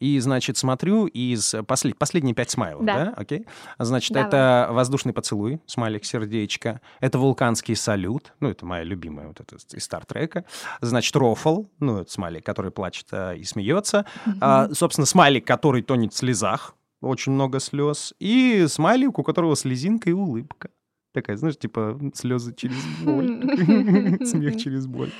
И, 0.00 0.18
значит, 0.18 0.56
смотрю 0.56 1.06
из 1.06 1.54
послед... 1.66 1.96
последние 1.96 2.34
пять 2.34 2.50
смайлов, 2.50 2.84
да? 2.84 3.04
да? 3.04 3.14
Окей. 3.16 3.46
Значит, 3.78 4.12
Давай. 4.12 4.28
это 4.28 4.68
воздушный 4.70 5.12
поцелуй, 5.12 5.60
смайлик 5.66 6.04
сердечко. 6.04 6.80
Это 7.00 7.18
вулканский 7.18 7.76
салют, 7.76 8.32
ну, 8.40 8.48
это 8.48 8.64
моя 8.64 8.82
любимая 8.82 9.28
вот 9.28 9.40
эта 9.40 9.56
из 9.56 9.84
Стартрека. 9.84 10.44
Значит, 10.80 11.14
рофл, 11.14 11.66
ну, 11.78 11.98
это 11.98 12.10
смайлик, 12.10 12.44
который 12.44 12.70
плачет 12.70 13.06
а, 13.12 13.34
и 13.34 13.44
смеется. 13.44 14.06
Mm-hmm. 14.24 14.38
А, 14.40 14.68
собственно, 14.72 15.06
смайлик, 15.06 15.46
который 15.46 15.82
тонет 15.82 16.14
в 16.14 16.16
слезах, 16.16 16.74
очень 17.02 17.32
много 17.32 17.60
слез. 17.60 18.14
И 18.18 18.66
смайлик, 18.68 19.18
у 19.18 19.22
которого 19.22 19.54
слезинка 19.56 20.10
и 20.10 20.14
улыбка. 20.14 20.70
Такая, 21.12 21.36
знаешь, 21.36 21.58
типа 21.58 21.98
слезы 22.14 22.54
через 22.54 22.84
боль, 23.02 24.24
смех 24.24 24.56
через 24.56 24.86
боль. 24.86 25.10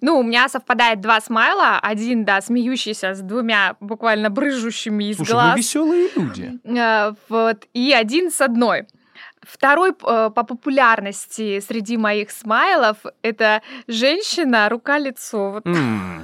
Ну, 0.00 0.18
у 0.18 0.22
меня 0.24 0.48
совпадает 0.48 1.00
два 1.00 1.20
смайла. 1.20 1.78
Один, 1.78 2.24
да, 2.24 2.40
смеющийся 2.40 3.14
с 3.14 3.20
двумя 3.20 3.76
буквально 3.80 4.30
брыжущими 4.30 5.04
из 5.04 5.16
Слушай, 5.16 5.32
глаз. 5.32 5.52
мы 5.52 5.58
веселые 5.58 6.08
люди. 6.16 6.58
А, 6.76 7.14
вот. 7.28 7.66
И 7.72 7.92
один 7.92 8.32
с 8.32 8.40
одной. 8.40 8.86
Второй 9.42 9.90
э, 9.90 9.94
по 10.34 10.42
популярности 10.42 11.60
среди 11.60 11.96
моих 11.96 12.30
смайлов 12.32 12.98
это 13.22 13.62
женщина, 13.86 14.68
рука-лицо. 14.68 15.52
Вот. 15.52 15.66
Mm. 15.66 16.22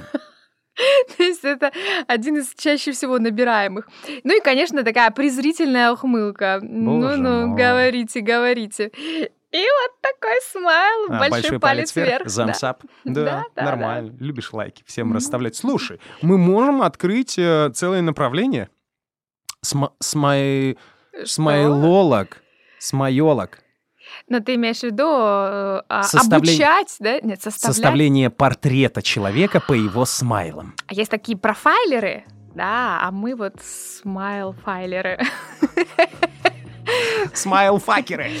То 1.17 1.23
есть 1.23 1.43
это 1.43 1.71
один 2.07 2.37
из 2.37 2.53
чаще 2.55 2.91
всего 2.91 3.19
набираемых. 3.19 3.87
Ну 4.23 4.37
и, 4.37 4.41
конечно, 4.41 4.83
такая 4.83 5.09
презрительная 5.11 5.91
ухмылка. 5.91 6.59
Ну-ну, 6.61 7.55
говорите, 7.55 8.21
говорите. 8.21 8.91
И 9.51 9.57
вот 9.57 9.91
такой 10.01 10.37
смайл, 10.51 11.05
а, 11.05 11.19
большой, 11.19 11.29
большой 11.29 11.59
палец, 11.59 11.93
палец 11.93 11.95
вверх. 11.95 12.27
Замсап. 12.27 12.83
Да, 13.05 13.23
да, 13.23 13.43
да, 13.55 13.63
нормально. 13.63 14.11
Да. 14.11 14.25
Любишь 14.25 14.51
лайки 14.51 14.83
всем 14.85 15.11
mm-hmm. 15.11 15.15
расставлять. 15.15 15.55
Слушай, 15.55 16.01
мы 16.21 16.37
можем 16.37 16.81
открыть 16.81 17.39
э, 17.39 17.71
целое 17.73 18.01
направление. 18.01 18.69
Сма- 19.63 19.93
смай... 20.01 20.77
Смайлолог. 21.23 22.41
Смайолог. 22.79 23.59
Но 24.29 24.39
ты 24.39 24.55
имеешь 24.55 24.79
в 24.79 24.83
виду 24.83 25.03
э, 25.03 25.81
а, 25.87 26.03
Составление... 26.03 26.65
обучать, 26.65 26.95
да? 26.99 27.19
Нет, 27.21 27.41
составлять. 27.41 27.75
Составление 27.75 28.29
портрета 28.29 29.01
человека 29.01 29.59
по 29.59 29.73
его 29.73 30.05
смайлам. 30.05 30.73
А 30.87 30.93
есть 30.93 31.11
такие 31.11 31.37
профайлеры, 31.37 32.25
да, 32.53 32.99
а 33.01 33.11
мы 33.11 33.35
вот 33.35 33.55
смайл-файлеры. 33.61 35.19
Смайл-факеры. 37.33 38.31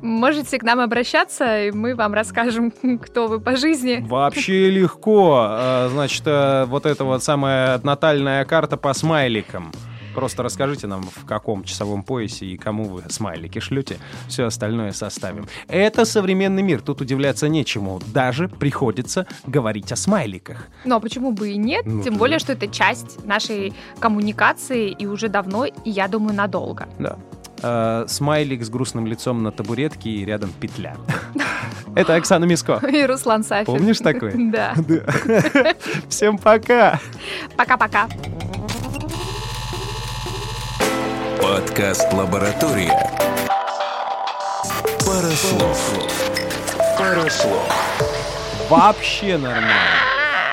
Можете 0.00 0.58
к 0.58 0.62
нам 0.62 0.80
обращаться, 0.80 1.64
и 1.64 1.70
мы 1.70 1.94
вам 1.94 2.14
расскажем, 2.14 2.70
кто 3.02 3.26
вы 3.26 3.40
по 3.40 3.56
жизни. 3.56 4.04
Вообще 4.06 4.70
легко. 4.70 5.46
А, 5.48 5.88
значит, 5.90 6.22
э, 6.26 6.64
вот 6.66 6.86
эта 6.86 7.04
вот 7.04 7.22
самая 7.22 7.80
натальная 7.82 8.44
карта 8.44 8.76
по 8.76 8.92
смайликам. 8.92 9.72
Просто 10.14 10.42
расскажите 10.42 10.86
нам, 10.86 11.02
в 11.02 11.24
каком 11.24 11.64
часовом 11.64 12.02
поясе 12.02 12.46
и 12.46 12.56
кому 12.56 12.84
вы 12.84 13.02
смайлики 13.08 13.58
шлете. 13.58 13.98
Все 14.28 14.44
остальное 14.44 14.92
составим. 14.92 15.46
Это 15.68 16.04
современный 16.04 16.62
мир, 16.62 16.80
тут 16.80 17.00
удивляться 17.00 17.48
нечему. 17.48 18.00
Даже 18.12 18.48
приходится 18.48 19.26
говорить 19.46 19.92
о 19.92 19.96
смайликах. 19.96 20.68
Но 20.84 21.00
почему 21.00 21.32
бы 21.32 21.50
и 21.50 21.56
нет? 21.56 21.84
Ну, 21.86 22.02
Тем 22.02 22.16
более, 22.16 22.38
что 22.38 22.52
это 22.52 22.68
часть 22.68 23.24
нашей 23.24 23.72
коммуникации 23.98 24.90
и 24.90 25.06
уже 25.06 25.28
давно, 25.28 25.64
и 25.66 25.90
я 25.90 26.08
думаю, 26.08 26.34
надолго. 26.34 26.88
Да. 26.98 27.16
Uh, 27.62 28.06
смайлик 28.08 28.62
с 28.62 28.68
грустным 28.68 29.06
лицом 29.06 29.42
на 29.42 29.50
табуретке 29.50 30.10
и 30.10 30.24
рядом 30.24 30.50
петля. 30.60 30.96
Это 31.94 32.16
Оксана 32.16 32.44
Миско. 32.44 32.80
И 32.86 33.06
Руслан 33.06 33.44
Сафин. 33.44 33.66
Помнишь 33.66 33.98
такой? 33.98 34.32
Да. 34.50 34.74
Всем 36.08 36.38
пока. 36.38 37.00
Пока-пока. 37.56 38.08
Подкаст 41.44 42.10
«Лаборатория». 42.10 42.98
Парослов. 45.04 45.78
Парослов. 46.96 48.70
Вообще 48.70 49.36
нормально. 49.36 49.74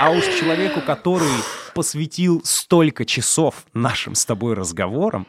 А 0.01 0.11
уж 0.11 0.25
человеку, 0.25 0.81
который 0.81 1.31
посвятил 1.73 2.41
столько 2.43 3.05
часов 3.05 3.65
нашим 3.73 4.15
с 4.15 4.25
тобой 4.25 4.53
разговорам... 4.53 5.27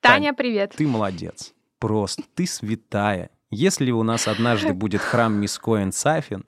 Таня, 0.00 0.34
привет. 0.34 0.74
Ты 0.76 0.88
молодец. 0.88 1.52
Просто 1.78 2.24
ты 2.34 2.48
святая. 2.48 3.30
Если 3.50 3.92
у 3.92 4.02
нас 4.02 4.26
однажды 4.26 4.72
будет 4.72 5.02
храм 5.02 5.32
Мискоин 5.34 5.92
Сафин, 5.92 6.44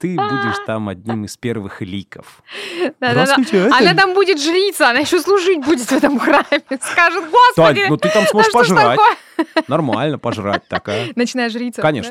ты 0.00 0.16
будешь 0.16 0.56
там 0.66 0.88
одним 0.88 1.26
из 1.26 1.36
первых 1.36 1.82
ликов. 1.82 2.42
Здравствуйте. 3.00 3.66
Она 3.66 3.94
там 3.94 4.14
будет 4.14 4.40
жрица, 4.40 4.88
она 4.88 5.00
еще 5.00 5.20
служить 5.20 5.62
будет 5.62 5.90
в 5.90 5.92
этом 5.92 6.18
храме. 6.18 6.62
Скажет, 6.80 7.24
господи, 7.30 7.80
Тань, 7.80 7.90
ну 7.90 7.96
ты 7.98 8.08
там 8.08 8.26
сможешь 8.26 8.52
пожрать. 8.52 8.98
Нормально 9.68 10.18
пожрать 10.18 10.66
такая. 10.68 11.12
Ночная 11.16 11.50
жрица. 11.50 11.82
Конечно. 11.82 12.10